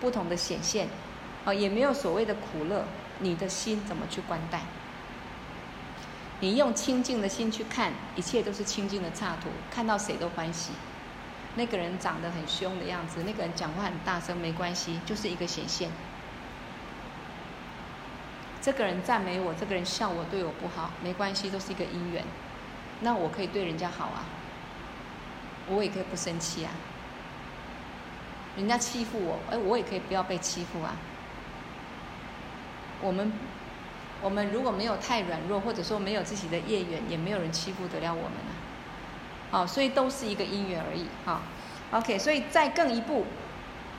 [0.00, 0.88] 不同的显现，
[1.44, 2.84] 啊，也没有所谓的苦乐。
[3.20, 4.60] 你的心怎么去观待？
[6.40, 10.72] 你用清净的心去看，一切都是清净的刹土，看到谁都欢喜。
[11.54, 15.90] 那个人长得很凶的样子，那个人讲话很大声，没关系，就是一个显现。
[18.60, 22.24] 这个人赞美我，这个人笑我，对我不好，没关系，都是一个因缘。
[23.00, 24.24] 那我可以对人家好啊，
[25.68, 26.72] 我也可以不生气啊。
[28.56, 30.96] 人家欺负我，哎，我也可以不要被欺负啊。
[33.00, 33.32] 我们，
[34.22, 38.52] 我们如果没有太软弱，或者说没有自己的业缘，也没有人欺负得了我们啊。
[39.50, 41.06] 好，所以都是一个因缘而已。
[41.24, 41.42] 好
[41.92, 43.26] ，OK，所以再更一步，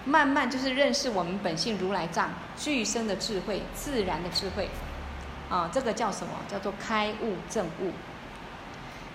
[0.05, 4.69] 慢慢就是认识我们本性如来藏具生的智慧，自然的智慧。
[5.49, 6.33] 啊，这个叫什么？
[6.47, 7.91] 叫做开悟证悟。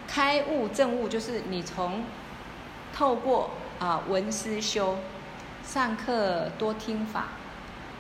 [0.07, 2.05] 开悟证悟就是你从
[2.93, 4.99] 透过啊闻思修。
[5.63, 7.27] 上课多听法，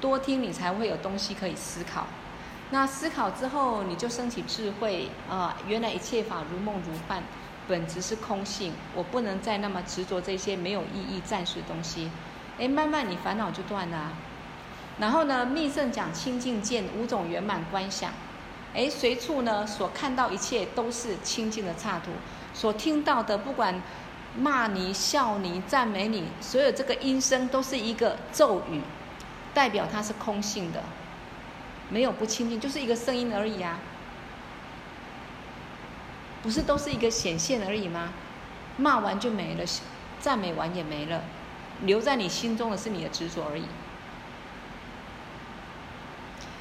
[0.01, 2.07] 多听你才会有东西可以思考。
[2.71, 5.57] 那思考之后，你就升起智慧啊！
[5.67, 7.23] 原来一切法如梦如幻，
[7.67, 8.73] 本质是空性。
[8.95, 12.11] 我不能再那么执着这些没有意义、暂时的东西。
[12.59, 14.13] 哎，慢慢你烦恼就断了。
[14.99, 18.13] 然后呢，密圣讲清净见五种圆满观想。
[18.75, 22.11] 哎，随处呢所看到一切都是清净的刹土，
[22.55, 23.81] 所听到的不管。
[24.39, 28.81] 骂你、笑你、赞美你，所有这个音声都是一个咒语，
[29.53, 30.83] 代表它是空性的，
[31.89, 33.79] 没有不清净，就是一个声音而已啊，
[36.43, 38.13] 不是都是一个显现而已吗？
[38.77, 39.65] 骂完就没了，
[40.21, 41.23] 赞美完也没了，
[41.83, 43.65] 留在你心中的是你的执着而已。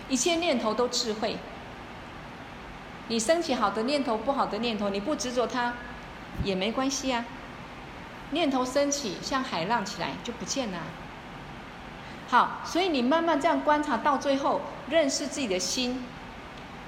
[0.09, 1.37] 一切念头都智慧，
[3.07, 5.75] 你升起好的念头、不好的念头，你不执着它，
[6.43, 7.23] 也没关系啊。
[8.31, 10.79] 念头升起，像海浪起来就不见了。
[12.29, 16.05] 好，所以你慢慢这样观察到最后，认识自己的心，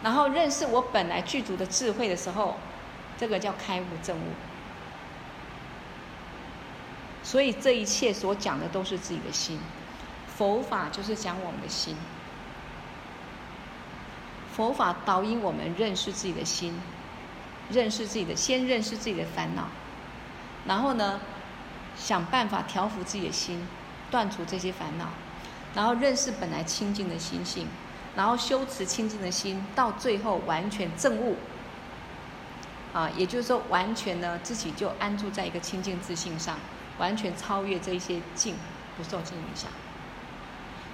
[0.03, 2.57] 然后认识我本来具足的智慧的时候，
[3.17, 4.21] 这个叫开悟证悟。
[7.23, 9.59] 所以这一切所讲的都是自己的心，
[10.27, 11.95] 佛法就是讲我们的心。
[14.53, 16.79] 佛法导引我们认识自己的心，
[17.71, 19.69] 认识自己的，先认识自己的烦恼。
[20.67, 21.19] 然后呢，
[21.97, 23.67] 想办法调伏自己的心，
[24.11, 25.05] 断除这些烦恼，
[25.74, 27.67] 然后认识本来清净的心性，
[28.15, 31.38] 然后修持清净的心，到最后完全证悟。
[32.93, 36.57] 啊，也就是说，完全呢自己就安住在一个清净自性上，
[36.97, 38.55] 完全超越这一些境，
[38.97, 39.72] 不受境影响。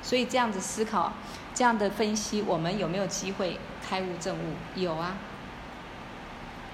[0.04, 1.14] 所以这样子思考，
[1.56, 3.60] 这样的分析，我们有没有机会
[3.90, 4.54] 开悟证悟？
[4.80, 5.18] 有啊。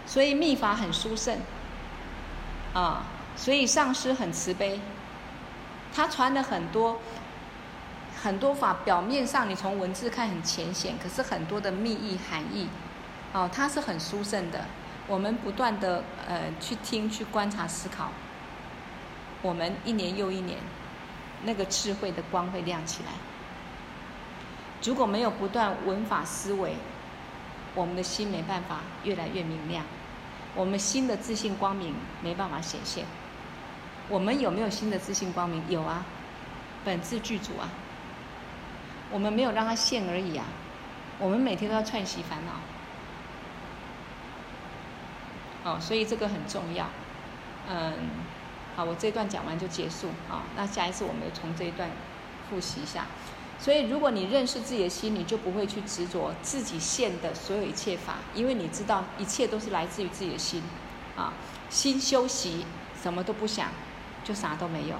[0.06, 1.40] 所以密法很殊胜。
[2.74, 3.04] 啊，
[3.38, 4.82] 所以上师很慈悲，
[5.96, 7.00] 他传了很多
[8.24, 12.70] 很多法，表面上你从文字看很浅显，可是很多的密意含义，
[13.34, 14.64] 哦，它是很殊胜的。
[15.08, 18.12] 我们不断的呃去听、去观察、思考，
[19.42, 20.58] 我们一年又一年，
[21.44, 23.12] 那个智慧的光会亮起来。
[24.82, 26.78] 如果没有不断闻法思维，
[27.76, 29.84] 我们的心没办法越来越明亮。
[30.56, 33.04] 我们新的自信光明没办法显现，
[34.08, 35.62] 我们有没有新的自信光明？
[35.68, 36.06] 有啊，
[36.86, 37.68] 本自具足啊。
[39.14, 40.46] 我们没有让它现而已啊。
[41.20, 42.54] 我们每天都要串习烦恼。
[45.72, 46.88] 哦，所以这个很重要。
[47.70, 47.94] 嗯，
[48.76, 50.44] 好，我这一段讲完就结束啊。
[50.58, 51.90] 那下一次我们从这一段
[52.50, 53.06] 复习一下。
[53.60, 60.62] 所以，如果你认识自己的心，你就不会去执着自己现的所有一切法，因为你知道一切都是来自于自己的心，
[61.16, 61.32] 啊，
[61.70, 62.66] 心休息，
[63.02, 63.70] 什么都不想，
[64.26, 64.98] 就啥都没有，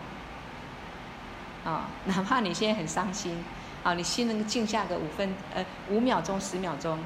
[1.70, 3.44] 啊，哪怕你现在很伤心，
[3.84, 6.98] 啊，你心能静下个五分呃五秒钟十秒钟，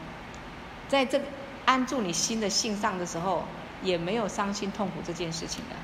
[0.88, 1.20] 在这
[1.66, 3.44] 安住你心的性上的时候，
[3.82, 5.76] 也没有伤心痛苦这件事情的。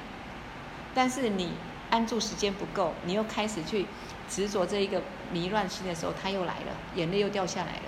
[0.93, 1.53] 但是你
[1.89, 3.87] 安住时间不够，你又开始去
[4.29, 7.81] 执着这一个迷乱心的时候，它又来了，眼泪又掉下来了，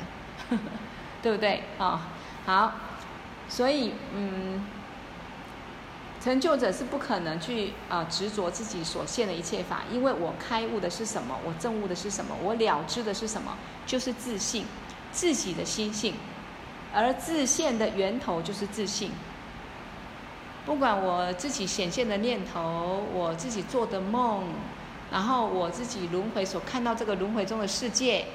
[0.49, 0.61] 呵 呵
[1.21, 2.07] 对不对啊、
[2.45, 2.73] 好，
[3.47, 4.65] 所以嗯。
[6.25, 11.37] 成就者是不可能去啊、执着自己所现的一切法，因为我开悟的是什么？
[11.45, 12.35] 我证悟的是什么？
[12.41, 13.55] 我了知的是什么？
[13.85, 14.65] 就是自信，
[15.11, 16.15] 自己的心性，
[16.91, 19.11] 而自现的源头就是自信。
[20.65, 24.45] 不管我自己显现的念头，我自己做的梦，
[25.11, 28.25] 然后我自己轮回所看到这个轮回中的世界，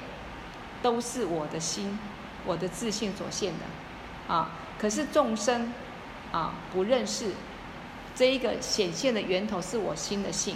[0.81, 1.99] 都是我的心，
[2.45, 5.73] 我的自信所现的，啊，可是众生
[6.31, 7.31] 啊不认识。
[8.15, 10.55] 这一个显现的源头是我心的性，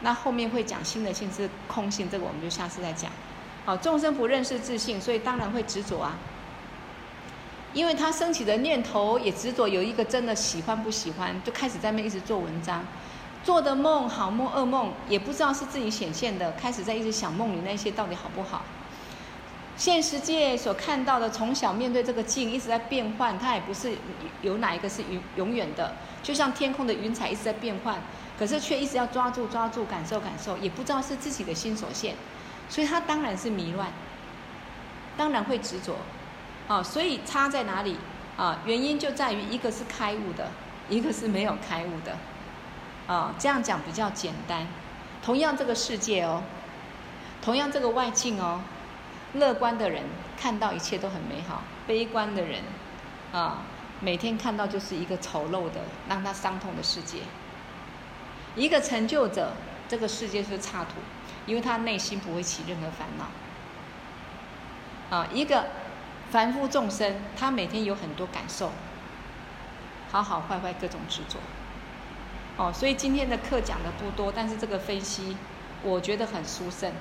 [0.00, 3.10] 那后面会讲心的性是空性，这个我们就下次再讲。
[3.64, 6.16] 好，众生不认识自性，所以当然会执着啊，
[7.74, 12.82] 因为他升起的念头也执着有一个真的喜欢不喜欢，就开始在那一直做文章，
[13.44, 18.62] 做的梦好梦噩梦也不知道是自己显现的，开始在一直想梦里那些到底好不好。
[19.80, 23.90] 现实界所看到的，从小面对这个境一直在变换，它也不是
[24.42, 27.98] 有哪一个是永永远的，就像天空的云彩一直在变换，
[28.38, 32.14] 可是却一直要抓住抓住感受感受，也不知道是自己的心所现，
[32.68, 33.90] 所以它当然是迷乱，
[35.16, 35.96] 当然会执着，
[36.68, 37.96] 啊，所以差在哪里
[38.36, 38.58] 啊？
[38.66, 40.50] 原因就在于一个是开悟的，
[40.90, 42.18] 一个是没有开悟的，
[43.06, 44.66] 啊，这样讲比较简单。
[45.24, 46.42] 同样这个世界哦，
[47.40, 48.60] 同样这个外境哦。
[49.34, 50.02] 乐观的人
[50.36, 52.62] 看到一切都很美好，悲观的人，
[53.32, 53.58] 啊，
[54.00, 57.18] 每天看到就是一个丑陋的、让他伤痛的世界。
[58.56, 59.52] 一个成就者，
[59.88, 60.96] 这个世界是差土，
[61.46, 65.16] 因为他内心不会起任何烦恼。
[65.16, 65.66] 啊，一个
[66.30, 68.72] 凡夫众生，他每天有很多感受，
[70.10, 71.38] 好好坏坏各种执着。
[72.56, 75.36] 哦，所以今天的课讲的不多，但是这个分析
[75.84, 76.92] 我觉得很殊胜。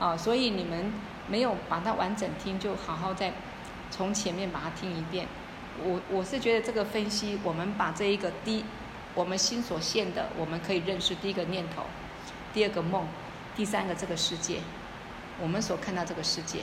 [0.00, 0.92] 啊，所以你们。
[1.30, 3.32] 没有把它完整听，就好好再
[3.88, 5.28] 从前面把它听一遍。
[5.84, 8.64] 我我是觉得这个分析，我们把这一个第
[9.14, 11.84] 我们心所现的，我们可以认识第一个念头，
[12.52, 13.06] 第二个梦，
[13.54, 14.58] 第三个这个世界，
[15.40, 16.58] 我们所看到这个世界。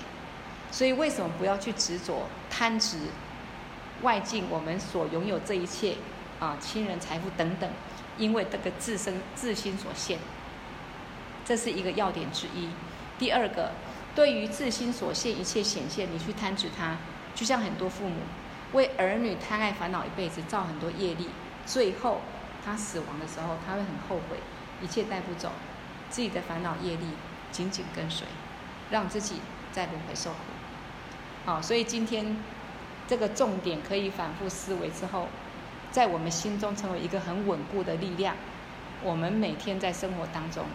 [0.69, 2.97] 所以为什么不要去执着贪执
[4.01, 4.43] 外境？
[4.49, 5.95] 我们所拥有这一切
[6.41, 7.69] 啊，亲人、财富等等，
[8.17, 10.19] 因为这个自身自心所限，
[11.45, 12.69] 这是一个要点之一。
[13.17, 13.71] 第二个。
[14.17, 16.97] 对于自心所现一切显现，你去贪执它，
[17.35, 18.15] 就像很多父母
[18.73, 21.29] 为儿女贪爱烦恼一辈子，造很多业力，
[21.67, 22.21] 最后
[22.65, 24.37] 他死亡的时候，他会很后悔，
[24.81, 25.51] 一切带不走，
[26.09, 27.05] 自己的烦恼业力
[27.51, 28.25] 紧紧跟随，
[28.89, 29.35] 让自己
[29.71, 30.37] 在轮回受苦。
[31.45, 32.43] 好，所以今天
[33.07, 35.27] 这个重点可以反复思维之后，
[35.91, 38.35] 在我们心中成为一个很稳固的力量。
[39.03, 40.65] 我们每天在生活当中，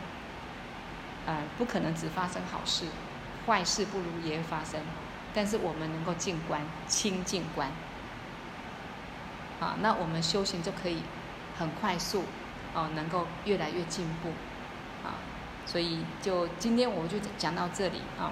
[1.26, 2.84] 呃，不可能只发生好事。
[3.46, 4.80] 坏事不如也会发生，
[5.34, 7.68] 但是我们能够静观、清静观，
[9.60, 11.02] 啊，那我们修行就可以
[11.58, 12.24] 很快速，
[12.72, 14.30] 哦，能够越来越进步，
[15.04, 15.18] 啊，
[15.66, 18.30] 所以就今天我就讲到这里啊，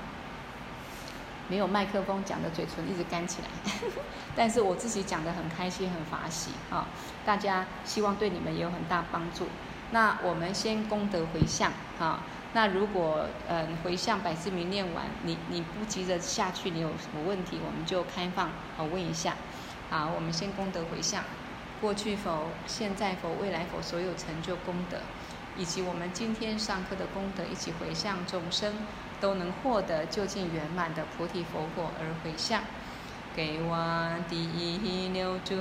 [1.48, 3.72] 没有麦克风讲的嘴唇一直干起来，
[4.36, 6.86] 但是我自己讲的很开心、很法喜啊，
[7.24, 9.48] 大家希望对你们也有很大帮助。
[9.90, 12.20] 那我们先功德回向啊。
[12.52, 19.36] 那如果嗯回向百字明念完，你你不急着下去，你有什么问题，我们就开放啊问一下。
[19.88, 21.22] 好，我们先功德回向，
[21.80, 24.98] 过去否，现在否，未来否，所有成就功德，
[25.56, 28.72] 以及我们今天上课的功德，一起回向众生，
[29.20, 32.62] 都能获得究竟圆满的菩提佛果而回向。
[33.34, 33.76] 给我
[34.28, 35.54] 第一牛主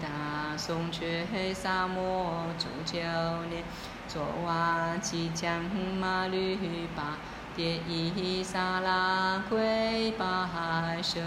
[0.00, 3.64] 大松却沙漠主教念。
[4.06, 5.64] 作瓦吉将
[5.98, 7.18] 马律巴
[7.56, 11.20] 迭伊萨拉奎巴海修。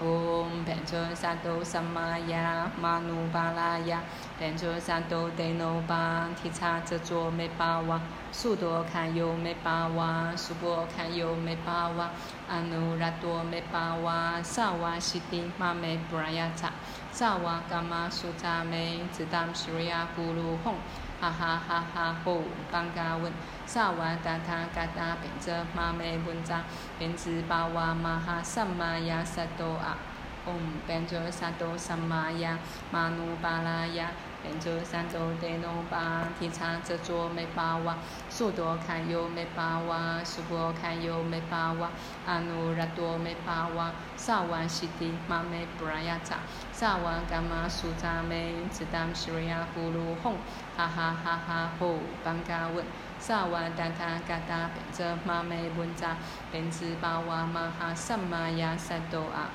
[0.00, 4.02] 唵，变作萨埵萨玛雅玛努巴拉雅，
[4.38, 8.00] 变作萨埵德努巴提察则卓美巴瓦，
[8.32, 12.10] 苏多堪尤美巴瓦，苏波堪尤美巴瓦，
[12.48, 16.70] 阿努拉多美巴瓦，萨瓦西丁玛美布拉雅察，
[17.12, 20.74] 萨瓦伽玛苏扎美，只当西瑞亚咕噜吽。
[21.20, 22.16] 哈哈哈哈！
[22.24, 22.40] 吼，
[22.72, 23.30] 邦嘎文，
[23.72, 26.62] 萨瓦达他嘎达变则玛美文扎，
[26.98, 29.96] 变兹巴瓦玛哈萨玛雅萨多阿，
[30.44, 30.54] 唵，
[30.88, 32.58] 变作萨多萨玛雅
[32.90, 34.10] 玛努巴拉雅，
[34.42, 37.98] 变作三多德罗巴提倡这座梅巴瓦，
[38.28, 41.90] 苏多堪尤梅巴瓦，苏波堪尤梅巴瓦，
[42.26, 46.38] 阿努拉多梅巴瓦，萨瓦西迪玛梅布拉亚扎，
[46.72, 49.14] 萨瓦嘎玛苏扎梅，只当
[53.20, 56.16] 萨瓦达卡嘎达变作玛梅文扎，
[56.50, 59.50] 变兹巴瓦玛哈萨玛亚萨多阿。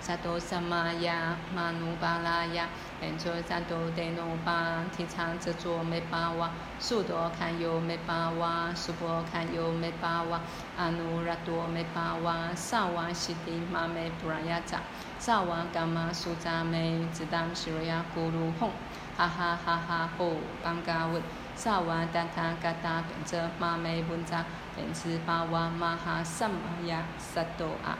[0.00, 2.66] 萨多萨玛亚玛努巴拉亚，
[2.98, 6.50] 变作萨多德努巴，提倡这座梅巴瓦，
[6.80, 10.40] 苏多堪尤梅巴瓦，苏波堪尤梅巴瓦，
[10.76, 14.80] 阿努拉多梅巴瓦，萨瓦西蒂玛梅布拉亚扎，
[15.20, 18.70] 萨瓦伽玛苏扎梅，只当西瑞亚咕噜哄，
[19.16, 21.22] 哈哈哈哈吼，邦嘎文，
[21.58, 24.44] 萨瓦达卡嘎达，变作玛梅文扎，
[24.76, 26.54] 变兹巴瓦玛哈萨玛
[26.86, 27.98] 亚萨多阿。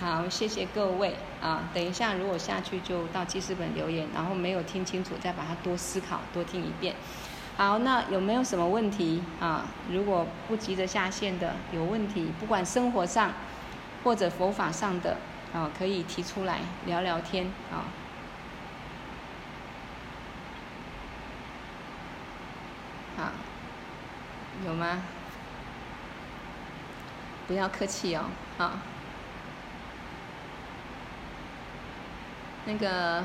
[0.00, 1.62] 好，谢谢各位啊！
[1.72, 6.96] 等一下，如果下去就到记事本留言，然后没有听清楚，再把它多思考，多听一遍。
[7.56, 9.64] 好，那有没有什么问题啊？
[9.88, 13.30] 如果不急着下线的，有问题，不管生活上
[14.02, 15.16] 或者佛法上的
[15.54, 17.86] 啊，可以提出来聊聊天啊。
[24.64, 25.02] 有吗？
[27.46, 28.24] 不要客气哦，
[28.56, 28.78] 好。
[32.64, 33.22] 那个，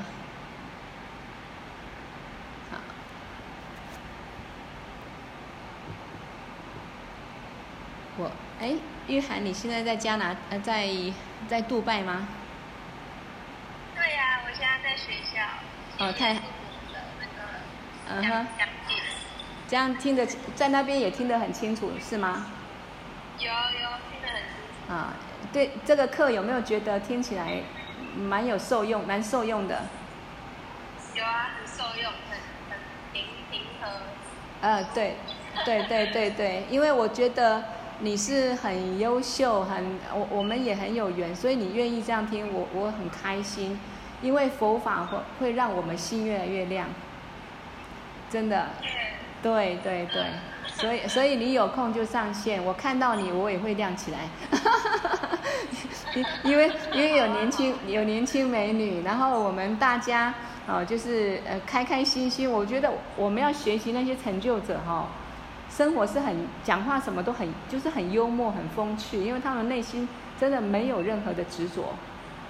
[2.70, 2.76] 好，
[8.16, 8.76] 我哎，
[9.06, 10.88] 玉涵，你现在在加拿呃，在
[11.48, 12.26] 在杜拜吗？
[13.94, 16.04] 对呀、啊，我现在在学校。
[16.04, 16.34] 哦，太。
[18.08, 18.46] 嗯哼。
[19.68, 22.46] 这样听得在那边也听得很清楚是吗？
[23.38, 24.92] 有有听得很清楚。
[24.92, 25.14] 啊，
[25.52, 27.60] 对，这个课有没有觉得听起来？
[28.16, 29.82] 蛮有受用，蛮受用的。
[31.14, 32.38] 有啊，很受用，很
[32.70, 32.78] 很
[33.12, 33.88] 平平和。
[34.62, 35.16] 呃，对，
[35.64, 37.62] 对对对对，因为我觉得
[38.00, 43.78] 你是很优秀，很我我们也很有缘，所以你愿意这样听，我我很开心。
[44.20, 46.88] 因为佛法会会让我们心越来越亮，
[48.28, 48.66] 真的。
[49.42, 50.24] 对对对，
[50.66, 54.18] 所以所以你有空就上线，我看到你我也会亮起来。
[54.50, 55.38] 哈哈哈
[56.42, 60.34] 因为因为有年轻有年轻美女，然后我们大家
[60.66, 62.50] 哦，就是呃开开心心。
[62.50, 65.04] 我觉得我们要学习那些成就者哈、哦，
[65.70, 70.08] 生活是很讲话什么都很就是很幽默很风趣，因为他们内心
[70.40, 71.94] 真的没有任何的执着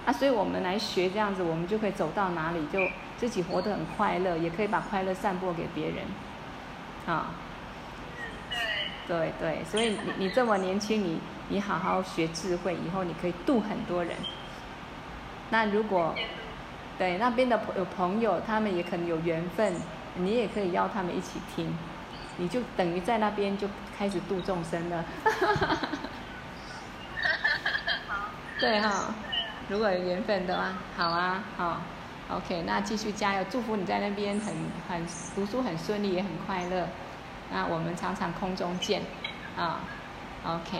[0.07, 2.81] 啊，所以我们来学这样子，我们就可以走到哪里就
[3.19, 5.97] 自己活得很快乐，也可以把快乐散播给别人，
[7.13, 7.27] 啊，
[9.09, 11.19] 对对对，所以你你这么年轻你。
[11.51, 14.15] 你好好学智慧，以后你可以度很多人。
[15.49, 16.15] 那如果
[16.99, 19.73] 对那边的朋有朋友，他们也可能有缘分，
[20.17, 21.75] 你也可以邀他们一起听，
[22.37, 25.03] 你就等于在那边就开始度众生了。
[28.61, 29.15] 对哈，
[29.71, 31.81] 如果有缘分的话，好啊，好
[32.31, 34.55] ，OK，那继续加油，祝福你在那边很
[34.89, 36.89] 很读书很顺利，也很快乐。
[37.51, 39.03] 那我们常常空中见，
[39.57, 39.81] 啊
[40.45, 40.79] ，OK。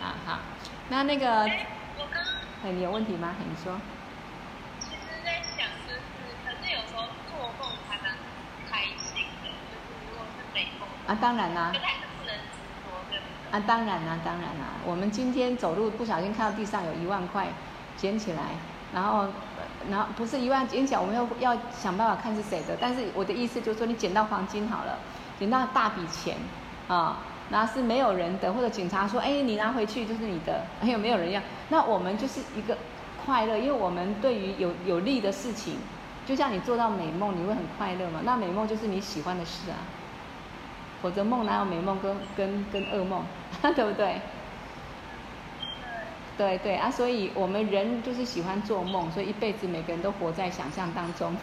[0.00, 0.38] 啊好，
[0.88, 1.66] 那那个，哎，
[1.96, 2.20] 我刚，
[2.64, 3.36] 哎，你有问题吗？
[3.38, 3.78] 你说。
[4.80, 6.00] 其实在想就是，
[6.44, 8.16] 可是有时候做梦还蛮
[8.68, 10.88] 开心的，就是如果是美梦。
[11.06, 11.70] 啊，当然啦。
[11.72, 13.60] 不太不能执着，对不对？
[13.60, 14.74] 啊，当然啦，当然啦。
[14.84, 17.46] 我们今天走路不小心看到地上有一万块，
[17.96, 18.42] 捡起来，
[18.92, 19.28] 然后，
[19.90, 22.76] 然后不是一万捡起来，我们要要想办法看是谁的。
[22.80, 24.98] 但是我的意思就是说，你捡到黄金好了，
[25.38, 26.36] 捡到大笔钱，
[26.88, 27.18] 啊。
[27.48, 31.42] 那是没有人的，或者警察说：“哎，你拿回去就是你的。”还有没有人要？
[31.68, 32.78] 那我们就是一个
[33.26, 35.76] 快乐，因为我们对于有有利的事情，
[36.24, 38.20] 就像你做到美梦，你会很快乐嘛？
[38.24, 39.84] 那美梦就是你喜欢的事啊，
[41.02, 43.22] 否则梦哪有美梦跟跟跟噩梦，
[43.60, 44.22] 对不对？
[46.42, 51.36] 对对啊，所以我们人就是喜欢做梦，所以一辈子每个人都活在想象当中。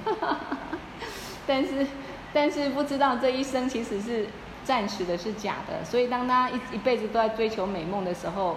[1.48, 1.88] 但是
[2.34, 4.28] 但是不知道这一生其实是。
[4.62, 8.52] 暂时的是假的，所以当他一一辈子都在追求美梦的时候，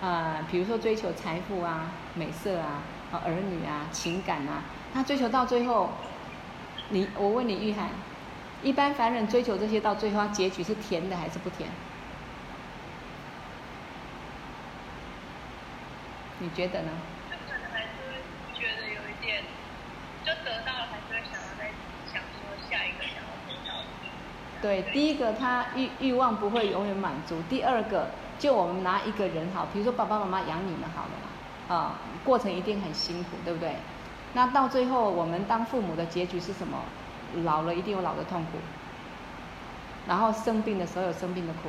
[0.00, 4.62] 啊、呃，比如说追求财富啊、美色啊、啊儿女啊、情感啊，
[4.94, 5.90] 他追求到最后，
[6.90, 7.88] 你我问你玉涵，
[8.62, 11.68] 一般凡人追求这些到最后，他结局是甜的还是不甜？
[16.38, 16.90] 你觉得呢？
[17.30, 19.42] 就可能还是会觉得有一点，
[20.24, 21.70] 就得到了还是会想要再
[22.12, 23.04] 想说下一个。
[24.62, 27.40] 对，第一个他欲欲望不会永远满足。
[27.48, 28.08] 第二个，
[28.38, 31.94] 就我们拿一个人好，比如说爸爸妈妈养你们好了嘛，啊，
[32.24, 33.76] 过程一定很辛苦，对不对？
[34.32, 36.78] 那到最后，我们当父母的结局是什么？
[37.44, 38.58] 老了一定有老的痛苦，
[40.08, 41.68] 然后生病的时候有生病的苦，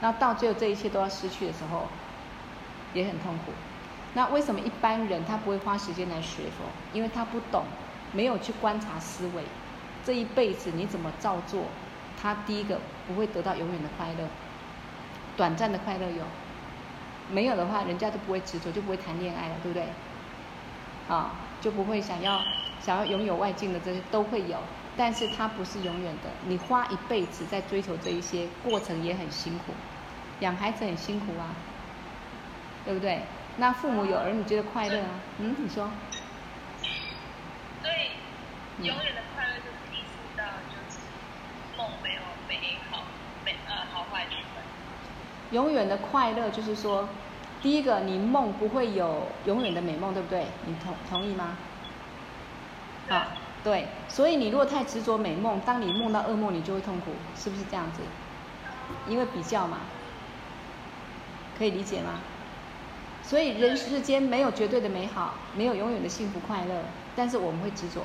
[0.00, 1.86] 那到最后这一切都要失去的时候，
[2.94, 3.52] 也很痛苦。
[4.14, 6.64] 那为什么一般人他不会花时间来学佛？
[6.92, 7.64] 因为他不懂，
[8.12, 9.44] 没有去观察思维。
[10.04, 11.64] 这一辈子你怎么照做，
[12.20, 14.28] 他第一个不会得到永远的快乐，
[15.36, 16.24] 短暂的快乐有，
[17.30, 19.86] 没有的话，人家都不会执着，就不会谈恋爱了，对不对？
[21.08, 22.40] 啊，就不会想要
[22.80, 24.58] 想要拥有外境的这些都会有，
[24.96, 26.30] 但是它不是永远的。
[26.46, 29.74] 你花一辈子在追求这一些，过程也很辛苦，
[30.40, 31.54] 养孩子很辛苦啊，
[32.84, 33.22] 对不对？
[33.60, 35.20] 那父母有儿女觉得快乐啊？
[35.36, 35.90] 嗯，你说。
[37.82, 38.12] 对，
[38.78, 40.42] 永远的快乐就是意识到，
[40.72, 40.96] 就是
[41.76, 42.56] 梦没有美
[42.90, 43.04] 好，
[43.44, 44.64] 美呃好坏之分。
[45.50, 47.06] 永远的快乐就是说，
[47.60, 50.46] 第一个，你梦不会有永远的美梦，对不对？
[50.64, 51.58] 你同同意吗？
[53.10, 53.26] 好，
[53.62, 53.88] 对。
[54.08, 58.00] 所以你如果太执着美梦，当你梦到噩梦，你就会痛苦，是不是这样子？
[59.06, 59.80] 因为比较嘛，
[61.58, 62.20] 可以理解吗？
[63.30, 66.82] 所以人世间没有绝对的美好，没有永远的幸福快乐，
[67.14, 68.02] 但是我们会执着。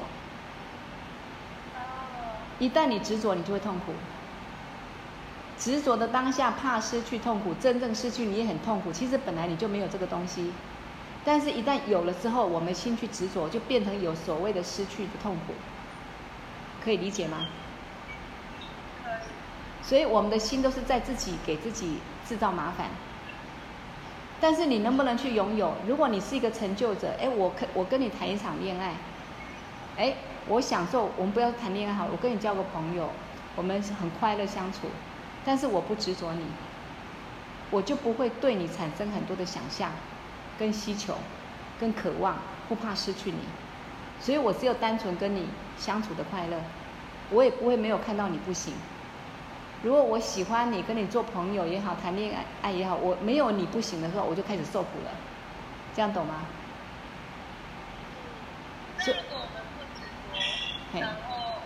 [2.60, 3.94] 一旦你执着，你就会痛苦。
[5.58, 8.94] 执着的当下怕失去痛苦，真正失去你也很痛苦。
[8.94, 10.54] 其实本来你就没有这个东西，
[11.24, 15.56] 但是一旦有了之后，我们心去执着，就变成有所谓的失去的痛苦。
[16.84, 17.48] 可以理解吗？
[19.82, 21.98] 所以我们的心都是在自己给自己
[22.30, 22.92] 制造麻烦。
[24.40, 25.74] 但是你能不能去拥有？
[25.88, 28.94] 如果你是一个成就者，哎，我可我跟你谈一场恋爱，
[29.98, 30.16] 哎，
[30.48, 31.10] 我享受。
[31.18, 33.10] 我们不要谈恋爱好了，我跟你交个朋友，
[33.56, 34.88] 我们很快乐相处。
[35.46, 36.46] 但是我不执着你，
[37.70, 39.92] 我就不会对你产生很多的想象、
[40.58, 41.16] 跟需求、
[41.80, 42.38] 跟渴望，
[42.68, 43.38] 不怕失去你。
[44.20, 45.48] 所以我只有单纯跟你
[45.78, 46.58] 相处的快乐，
[47.30, 48.74] 我也不会没有看到你不行。
[49.84, 55.12] 如果我喜欢你，跟你做朋友也好，谈恋爱爱也好，我没有你不行的时候，我就开始受苦了，
[55.96, 56.42] 这样懂吗？
[58.98, 60.02] 那如果我们不执
[60.92, 61.62] 着，然后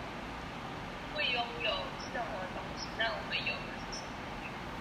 [1.16, 1.72] 会拥有
[2.14, 4.08] 任何东西，那我们有的是什么？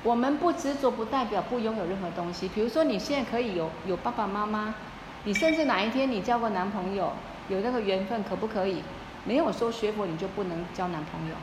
[0.02, 2.48] 我们不执着不代表不拥有任何东西。
[2.48, 4.74] 比如说你现在可以有有爸爸妈妈，
[5.22, 7.12] 你甚至哪一天你交个男朋友，
[7.48, 8.82] 有那个缘分，可不可以？
[9.24, 11.34] 没有说学佛你就不能交男朋友。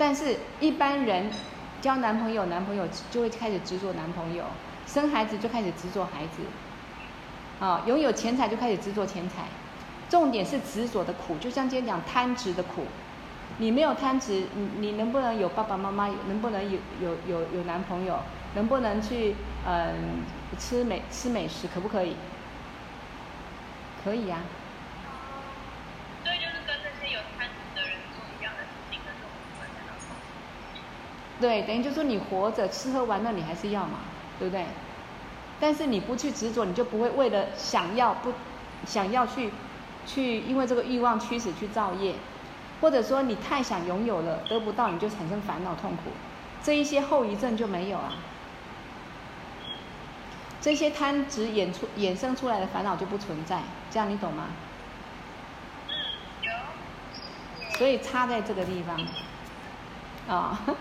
[0.00, 1.30] 但是，一般人
[1.82, 4.44] 交男朋友，男朋友就会开始执着男朋友；
[4.86, 6.40] 生孩子就开始执着孩子；
[7.62, 9.44] 啊，拥有钱财就开始执着钱财。
[10.08, 12.84] 重点是执着的苦，就像今天讲贪执的苦。
[13.58, 16.08] 你没有贪执，你你能不能有爸爸妈妈？
[16.28, 18.20] 能不能有有有有男朋友？
[18.54, 19.34] 能不能去
[19.66, 20.24] 嗯
[20.58, 21.68] 吃美吃美食？
[21.68, 22.16] 可不可以？
[24.02, 24.38] 可以呀、
[31.40, 34.00] 对，等于就是说你活着吃喝玩乐你还是要嘛，
[34.38, 34.66] 对不对？
[35.58, 38.32] 但是你不去执着，你就不会为了想要不，
[38.86, 39.50] 想要去，
[40.06, 42.14] 去因为这个欲望驱使去造业，
[42.80, 46.10] 或者说你太想拥有了得不到，你就产生烦恼痛苦，
[46.62, 48.12] 这一些后遗症就没有啊。
[50.62, 54.46] 这些贪执衍出衍生出来的烦恼就不存在，这样你懂吗？
[57.78, 58.96] 所以差在这个地方，
[60.28, 60.76] 啊、哦。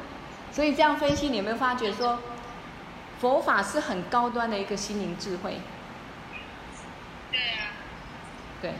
[0.59, 2.19] 所以这样分析，你有没有发觉说，
[3.21, 5.61] 佛法是很高端的一个心灵智慧？
[7.31, 7.71] 对啊。
[8.61, 8.73] 对，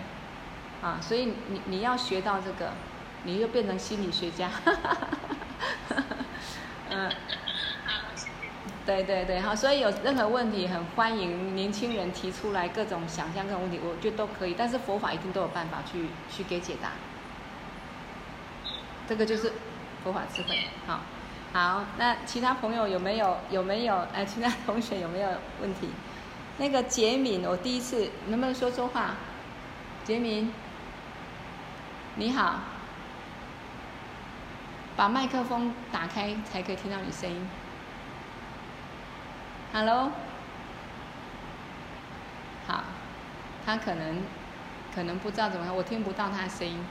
[0.81, 2.73] 啊，所以你你要学到这个，
[3.23, 4.51] 你就变成心理学家。
[6.91, 7.09] 嗯。
[8.85, 14.55] 对对对，好，所以有任何问题，很欢迎年轻人提出来各种想象、各种问题，我觉得都可以。
[14.57, 16.89] 但是佛法一定都有办法去去给解答。
[19.07, 19.53] 这个就是
[20.03, 20.99] 佛法智慧，好。
[21.51, 24.05] 好，那其他朋友有没有有没有？
[24.13, 25.89] 哎，其他同学有没有问题？
[26.59, 29.15] 那个杰敏，我第一次能不能说说话？
[30.03, 30.53] 杰敏，
[32.15, 32.59] 你好，
[34.95, 37.49] 把麦克风打开才可以听到你声音。
[39.73, 40.11] Hello，
[42.67, 42.83] 好，
[43.65, 44.21] 他可能
[44.93, 46.83] 可能不知道怎么样，我听不到他的声音。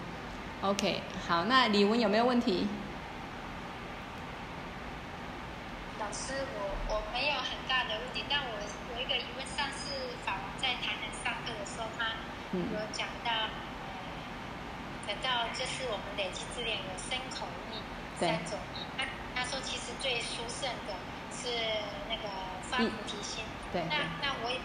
[0.62, 2.66] OK，好，那李文有没有问题？
[6.08, 8.56] 老师，我我没有很大的问题，但我
[8.96, 9.44] 有一个疑问。
[9.44, 9.92] 上次
[10.24, 12.16] 法王在台南上课的时候，他
[12.56, 13.52] 有讲到，
[15.04, 17.84] 讲到就是我们累积资源有身口意
[18.16, 18.80] 三种意。
[18.96, 19.04] 他
[19.36, 20.96] 他说其实最殊胜的
[21.28, 21.52] 是
[22.08, 22.24] 那个
[22.64, 23.44] 发菩提心。
[23.68, 23.84] 对。
[23.92, 24.56] 那那我也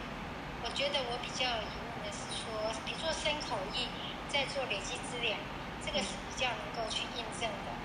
[0.64, 3.92] 我觉得我比较有疑问的是说，你做身口意，
[4.32, 5.36] 在做累积资粮，
[5.84, 7.76] 这个是比较能够去印证的。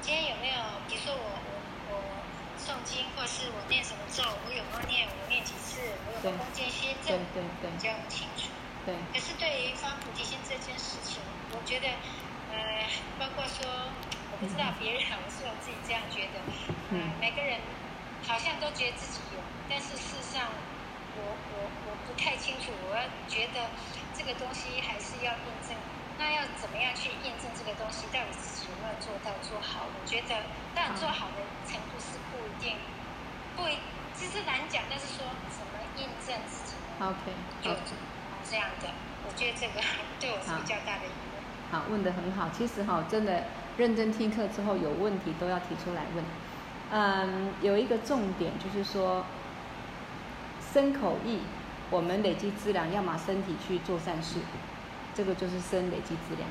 [0.00, 0.56] 今天有没有？
[0.88, 1.36] 比如说我
[2.58, 5.06] 诵经，或是我念什么咒，我有没有念？
[5.08, 5.80] 我念几次？
[6.06, 6.94] 我有没有恭敬心？
[7.04, 8.48] 这比较清楚。
[8.86, 8.94] 对。
[9.12, 11.20] 可是对于发菩提心这件事情，
[11.52, 11.88] 我觉得，
[12.52, 12.86] 呃，
[13.18, 13.66] 包括说，
[14.32, 16.40] 我不知道别人，我是我自己这样觉得。
[16.90, 17.00] 嗯。
[17.00, 17.60] 呃、每个人
[18.26, 20.48] 好像都觉得自己有，但是事实上，
[21.16, 22.72] 我我我不太清楚。
[22.88, 23.68] 我要觉得
[24.16, 25.76] 这个东西还是要印证。
[26.18, 29.86] 那要怎么样去验证这个东西到底自己有没有做到做好？
[29.90, 30.34] 我觉得，
[30.74, 32.78] 当然做好的程度是不一定，
[33.56, 33.78] 不一，
[34.14, 34.84] 其实难讲。
[34.88, 37.70] 但是说怎么验证自己，OK，就
[38.48, 38.88] 这样的。
[39.26, 39.80] 我觉得这个
[40.20, 41.42] 对我是比较大的疑问。
[41.72, 42.48] 好，问得很好。
[42.52, 43.44] 其实哈，真的
[43.76, 46.24] 认真听课之后，有问题都要提出来问。
[46.90, 49.24] 嗯，有一个重点就是说，
[50.72, 51.40] 身口意，
[51.90, 54.38] 我们累积资粮，要拿身体去做善事。
[55.14, 56.48] 这个就是身累积资粮，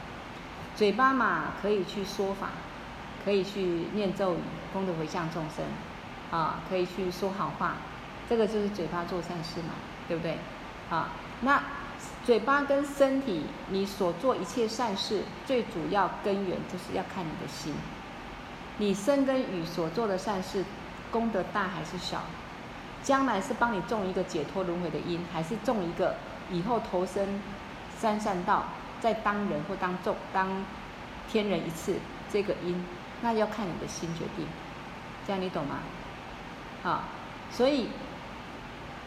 [0.76, 2.50] 嘴巴嘛可以去说法，
[3.26, 4.40] 可以去念咒语，
[4.72, 5.66] 功德回向众生，
[6.32, 7.76] 啊，可以去说好话，
[8.30, 9.74] 这个就是嘴巴做善事嘛，
[10.08, 10.38] 对不对？
[10.90, 11.10] 啊，
[11.42, 11.62] 那
[12.26, 17.74] 嘴巴跟身体，你所做一切善事，最主要根源就是要看你的心，
[18.78, 20.64] 你身跟语所做的善事，
[21.12, 22.22] 功德大还是小？
[23.04, 26.16] 将来是帮你种一个解脱轮回的因，还是种一个
[26.50, 27.42] 以后投生？
[28.04, 28.66] 三善道，
[29.00, 30.66] 再当人或当众当
[31.32, 31.96] 天人一次，
[32.30, 32.86] 这个因，
[33.22, 34.46] 那要看你的心决定，
[35.26, 35.78] 这样你懂吗？
[36.84, 37.04] 好，
[37.50, 37.88] 所以，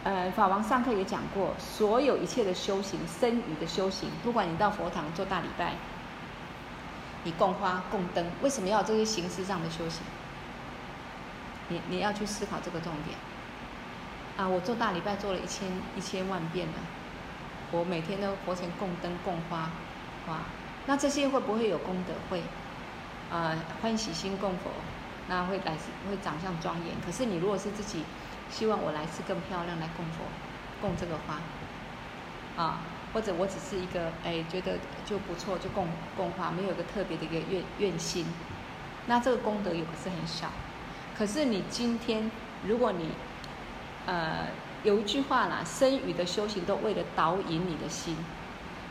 [0.02, 5.74] 呃，法王上课也讲过，所有一切的修行，身语的修行，不管你到佛堂做大礼拜，
[7.24, 10.00] 你供花供灯，为什么要这些形式上的修行？
[11.68, 13.18] 你你要去思考这个重点。
[14.38, 16.74] 啊，我做大礼拜做了一千一千万遍了。
[17.72, 19.70] 我每天都佛前供灯供花，
[20.28, 20.38] 哇，
[20.86, 22.14] 那这些会不会有功德？
[22.30, 22.40] 会，
[23.28, 24.70] 呃，欢喜心供佛，
[25.26, 25.72] 那会来
[26.08, 26.94] 会长相庄严。
[27.04, 28.04] 可是你如果是自己
[28.48, 30.22] 希望我来世更漂亮来供佛，
[30.80, 32.80] 供这个花，啊，
[33.12, 38.24] 或者我只是一个哎觉得就不错就供供花，没有一个特别的一个愿愿心，
[39.06, 40.48] 那这个功德也不是很小。
[41.18, 42.30] 可是你今天
[42.64, 43.10] 如果你，
[44.06, 44.46] 呃。
[44.86, 48.16] 有一句话啦，生与的修行都为了导引你的心，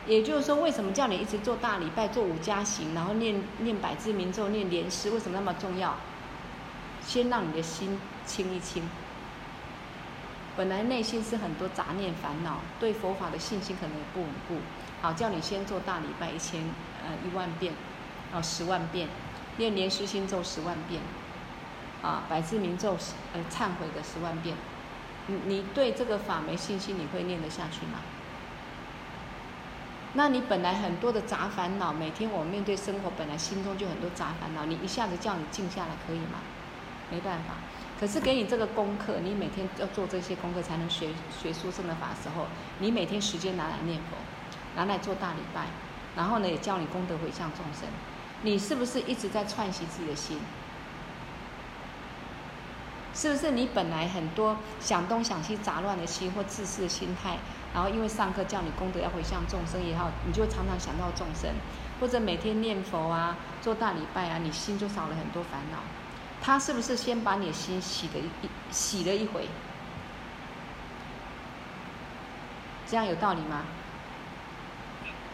[0.06, 5.96] 也就是说，为什么叫你一直做大礼拜、做五加行，然后念念百字明咒、念莲师，为什么那么重要？
[7.02, 8.84] 先让你的心清一清。
[10.58, 14.58] 本来内心是很多杂念烦恼，对佛法的信心可能也不稳固。
[15.02, 16.62] 好，叫你先做大礼拜一千
[17.06, 17.74] 呃一万遍，
[18.34, 19.08] 啊十万遍，
[19.56, 21.02] 念莲师心咒十万遍，
[22.02, 22.98] 啊百字明咒
[23.32, 24.58] 呃忏悔的十万遍。
[25.28, 28.00] 你你对这个法没信心，你会念得下去吗？
[30.14, 36.40] 那你本来很多的杂烦恼，每天我面对生活，本来心中就很多杂烦恼，你一下子叫你静下来可以吗？
[37.12, 37.56] 没办法。
[38.00, 42.48] 可是给你这个功课，你每天要做这些功课才能学学殊胜的法时候，
[42.80, 44.18] 你每天时间拿来念佛，
[44.76, 45.68] 拿来做大礼拜，
[46.16, 47.88] 然后呢也教你功德回向众生，
[48.42, 50.40] 你是不是一直在串习自己的心？
[53.16, 57.38] 是不是你本来很多想东想西杂乱的心或自私的心态，
[57.74, 61.50] 然后因为上课叫你功德要回向众生也好，你就常常想到众生，
[62.02, 65.80] 或者每天念佛啊、做大礼拜啊，你心就少了很多烦恼。
[66.42, 68.30] 他是不是先把你的心洗了一
[68.70, 69.48] 洗了一回？
[72.86, 73.66] 这样有道理吗？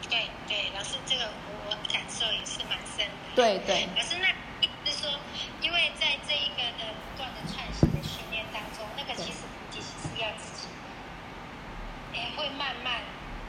[0.08, 1.24] 对对，老师，这个
[1.68, 3.36] 我感受也是蛮深的。
[3.36, 3.90] 对对。
[3.98, 4.30] 老师，那
[4.62, 5.20] 意思是说，
[5.62, 9.40] 因为在这一个的不断的串习的训练当中，那个其实
[9.70, 12.94] 其实是要自己，哎，会慢慢。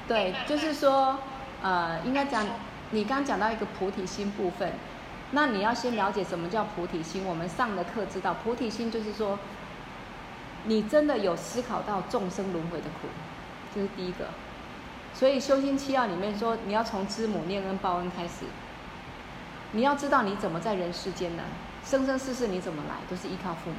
[0.08, 1.18] 对，就是说，
[1.62, 2.46] 呃，应该讲，
[2.90, 4.72] 你刚讲到一个菩提心部分，
[5.30, 7.24] 那你要先了解什么叫菩提心。
[7.24, 9.38] 我们上的课知道，菩提心就是说，
[10.64, 13.08] 你真的有思考到众生轮回的苦，
[13.74, 14.26] 这是第一个。
[15.14, 18.46] 所以修心七要里面说，你要从知母念恩报恩开始。
[19.72, 21.42] 你要知道你怎么在人世间呢？
[21.84, 23.76] 生生世世你怎么来，都是依靠父母。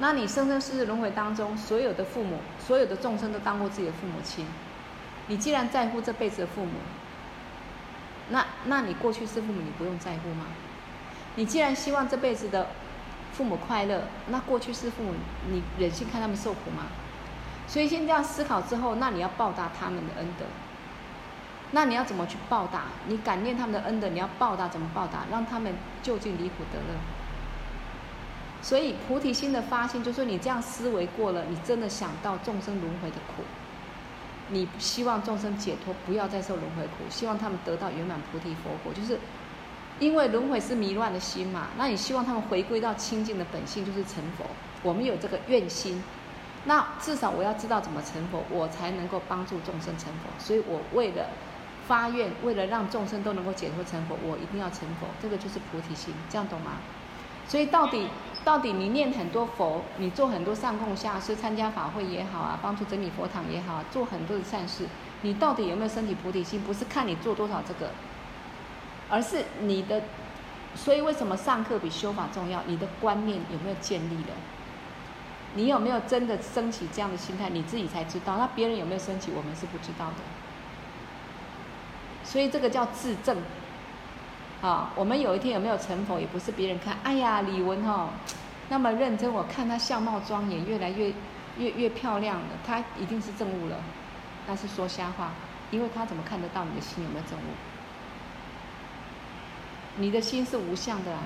[0.00, 4.46] 那你生生世世轮回当中，所有的父母，所有的众生都当过自己的父母亲。
[5.26, 6.72] 你既然在乎这辈子的父母，
[8.30, 10.46] 那那你过去是父母，你不用在乎吗？
[11.36, 12.68] 你既然希望这辈子的
[13.34, 15.12] 父母快乐，那过去是父母，
[15.50, 16.86] 你忍心看他们受苦吗？
[17.68, 20.46] 所以先这样思考之后，那你要报答他们的恩德。
[21.72, 22.84] 那你要怎么去报答？
[23.06, 25.26] 你感念他们的恩德，你要报答怎么报答？
[25.30, 26.98] 让他们就近离苦得乐。
[28.62, 33.42] 所以菩提心的发心，就是你这样思维过了，你真的想到众生轮回的苦，
[34.48, 39.18] 你希望众生解脱，不要再受轮回苦，希望他们得到圆满菩提佛果，就是
[39.98, 41.68] 因为轮回是迷乱的心嘛。
[41.78, 44.44] 那你希望他们回归到清净的本性，就是成佛。
[44.82, 46.02] 我们有这个愿心，
[46.66, 50.28] 那至少我要知道怎么成佛，我才能够帮助众生成佛。
[50.38, 51.30] 所以我为了
[51.88, 55.06] 发愿，为了让众生都能够解脱成佛，我一定要成佛。
[55.22, 56.72] 这个就是菩提心，这样懂吗？
[57.48, 58.06] 所以到底。
[58.42, 64.86] 到底你念很多佛，你做很多上供下施，参加法会也好啊，帮助整理佛堂也好，做很多的善事，
[65.22, 66.60] 你到底有没有身体菩提心？
[66.62, 67.90] 不是看你做多少这个，
[69.10, 70.02] 而是你的。
[70.74, 72.62] 所以为什么上课比修法重要？
[72.66, 74.34] 你的观念有没有建立了？
[75.54, 77.50] 你有没有真的升起这样的心态？
[77.50, 78.36] 你自己才知道。
[78.36, 79.32] 那别人有没有升起？
[79.36, 80.14] 我们是不知道的。
[82.24, 83.36] 所以这个叫自证。
[84.62, 86.96] 啊，我们有一天有没有成佛，也不是别人看。
[87.02, 88.10] 哎呀，李文哦，
[88.68, 91.12] 那么认真，我看他相貌庄严，越来越
[91.56, 93.76] 越越漂亮了，他一定是证悟了。
[94.46, 95.32] 那是说瞎话，
[95.70, 97.42] 因为他怎么看得到你的心有没有证悟？
[99.96, 101.22] 你的心是无相的啊，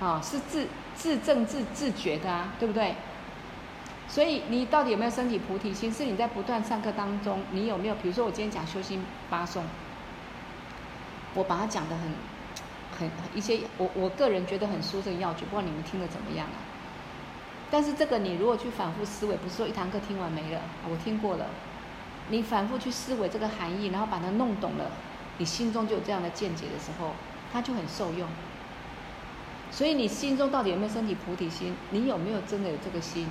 [0.00, 2.94] 啊，是自自证自自觉的啊，对不对？
[4.08, 5.90] 所以你到底有没有身体菩提心？
[5.90, 7.94] 是你在不断上课当中，你有没有？
[7.94, 9.64] 比如说我今天讲修心八颂。
[11.34, 12.12] 我把它讲得很，
[12.98, 16.60] 很一些，我我个人觉得很殊胜要诀，不知道你们听得怎么样啊？
[17.70, 20.60] 但是这个你如果去反复思维，不是说一堂课听完没了，
[20.90, 21.46] 我听过了，
[22.28, 24.90] 你反复去思维这个含义，然后把它弄懂了，
[25.38, 27.12] 你心中就有这样的见解的时候，
[27.50, 28.28] 它就很受用。
[29.70, 31.74] 所以你心中到底有没有身体菩提心？
[31.90, 33.26] 你有没有真的有这个心？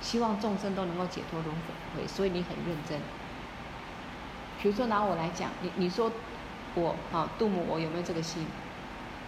[0.00, 1.52] 希望众生都能够解脱轮
[1.96, 3.00] 回，所以你很认真。
[4.60, 6.12] 比如说拿我来讲，你你说。
[6.74, 8.46] 我啊，度母，我有没有这个心？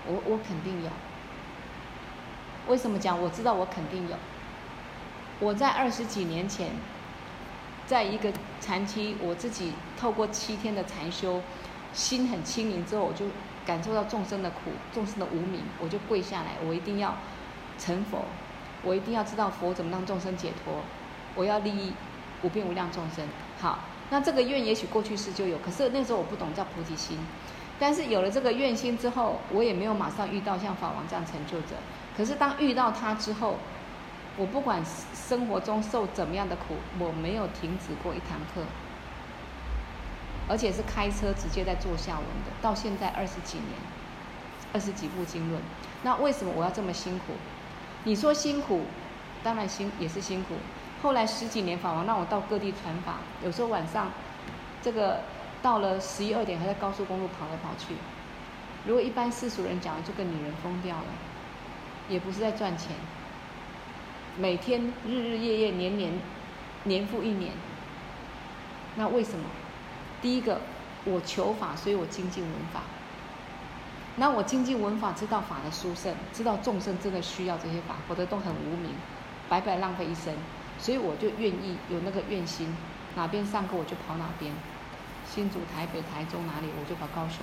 [0.07, 0.91] 我我肯定有。
[2.67, 3.21] 为什么讲？
[3.21, 4.17] 我知道我肯定有。
[5.41, 6.71] 我在二十几年前，
[7.87, 11.43] 在一个禅期，我自己透过七天的禅修，
[11.93, 13.27] 心很清明之后，我就
[13.67, 17.15] 感受到众生的苦，众生的无明，我就跪下来，我一定要
[17.79, 18.25] 成佛，
[18.83, 20.77] 我一定要知道佛怎么让众生解脱，
[21.35, 21.93] 我要利益
[22.43, 23.27] 无边无量众生。
[23.61, 23.79] 好。
[24.11, 27.19] 那这个愿也许过去世就有，可是那时候我不懂叫菩提心。
[27.79, 31.75] 但是有了这个愿心之后，我也没有马上遇到像法王这样成就者。
[32.17, 33.59] 可是当遇到他之后，
[34.37, 34.81] 我不管
[35.13, 38.63] 生活中受怎么样的苦，我没有停止过一堂课，
[40.49, 43.71] 而且是开车直接在做下文的，到现在二十几年，
[44.73, 45.61] 二十几部经论。
[46.05, 47.33] 那为什么我要这么辛苦？
[48.05, 48.83] 你说辛苦，
[49.43, 50.55] 当然辛也是辛苦。
[51.05, 54.11] 后来十几年法王让我到各地传法，有时候晚上，
[54.81, 55.21] 这个
[55.63, 57.95] 到了十一二点还在高速公路跑来跑去。
[58.87, 61.05] 如果一般世俗人讲，就跟女人疯掉了，
[62.09, 62.93] 也不是在赚钱。
[64.39, 66.13] 每天日日夜夜年年
[66.85, 67.53] 年复一年。
[68.97, 69.45] 那为什么？
[70.23, 70.59] 第一个，
[71.05, 72.81] 我求法，所以我精进闻法。
[74.17, 78.93] 那我精进闻法，知道法的殊胜，知道众生真的需要这些法，否则都很无名，
[79.51, 80.33] 白白浪费一生。
[80.85, 82.69] 所以我就愿意有那个愿心，
[83.17, 84.53] 哪边上课我就跑哪边，
[85.27, 87.41] 新竹、台北、台中哪里我就跑高雄。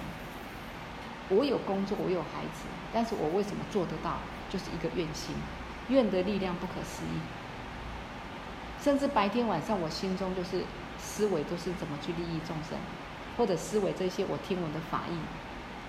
[1.27, 4.17] 我有工作，我有孩子，但是我为什么做得到？
[4.47, 5.33] 就是一个愿心，
[5.89, 7.17] 愿的力量不可思议。
[8.79, 10.63] 甚至白天晚上我心中就是
[10.99, 12.77] 思维都是怎么去利益众生，
[13.37, 15.17] 或者思维这些我听闻的法义。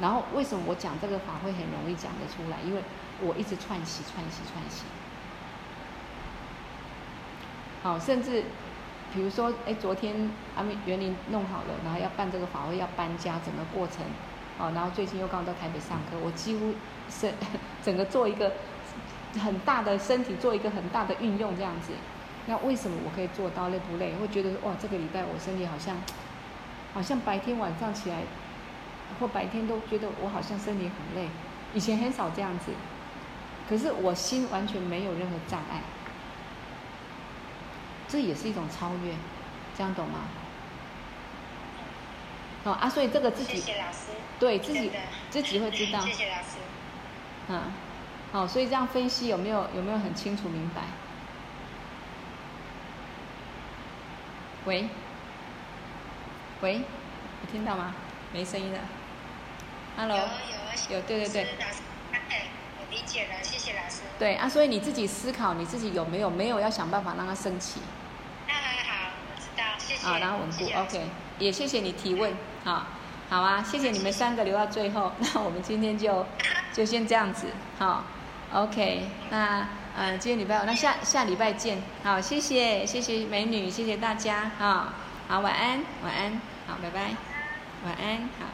[0.01, 2.57] 然后为什么我讲这个法会很容易讲得出来？
[2.65, 2.81] 因为
[3.20, 4.85] 我一直串习、串习、串习。
[7.82, 8.44] 好，甚至，
[9.12, 10.14] 比如说，哎，昨天
[10.56, 14.04] 阿弥园林弄好了，然后要办这个法会，要搬家，整个过程，
[14.56, 16.72] 哦，然后最近又刚到台北上课，我几乎
[17.10, 17.34] 身
[17.82, 18.52] 整个做一个
[19.42, 21.92] 很大的身体，做一个很大的运用这样子。
[22.46, 24.14] 那为什么我可以做到累不累？
[24.14, 25.96] 会觉得哇，这个礼拜我身体好像，
[26.94, 28.22] 好像白天晚上起来，
[29.18, 31.28] 或白天都觉得我好像身体很累，
[31.74, 32.70] 以前很少这样子，
[33.68, 35.82] 可是我心完全没有任何障碍。
[38.12, 39.14] 这也是一种超越，
[39.74, 40.18] 这样懂吗？
[42.64, 44.93] 哦啊，所以这个自己谢谢老师对自己
[45.30, 45.98] 自己会知道。
[46.05, 46.59] 谢谢老师。
[47.48, 47.62] 嗯，
[48.30, 50.82] 好，所以这样分析有没有有没有很清楚明白？
[54.66, 54.89] 喂，
[56.60, 57.94] 喂，有听到吗？
[58.30, 58.78] 没声音了。
[59.97, 60.16] Hello。
[60.16, 60.24] 有
[60.90, 61.47] 有有，对对对。
[62.12, 64.02] 我理解了，谢谢老师。
[64.18, 67.80] 对啊，所以你自己思考，你自己有没有没有要想办法让它升起？
[70.03, 71.01] 好，然后稳固，OK，
[71.39, 72.33] 也谢谢你提问，
[72.65, 72.87] 啊，
[73.31, 76.27] 好啊，谢谢你们三个留到最后， 那我们今天就
[76.73, 77.47] 就先这样子，
[77.79, 78.05] 好
[78.53, 79.66] ，OK，那
[79.97, 81.83] 呃，今天礼拜五，那下下礼拜见。
[82.03, 84.51] 好，谢谢谢谢美女，谢谢大家。
[84.59, 84.95] 啊，
[85.29, 87.15] 好，晚安晚安，好，拜拜，
[87.85, 88.52] 晚安，好。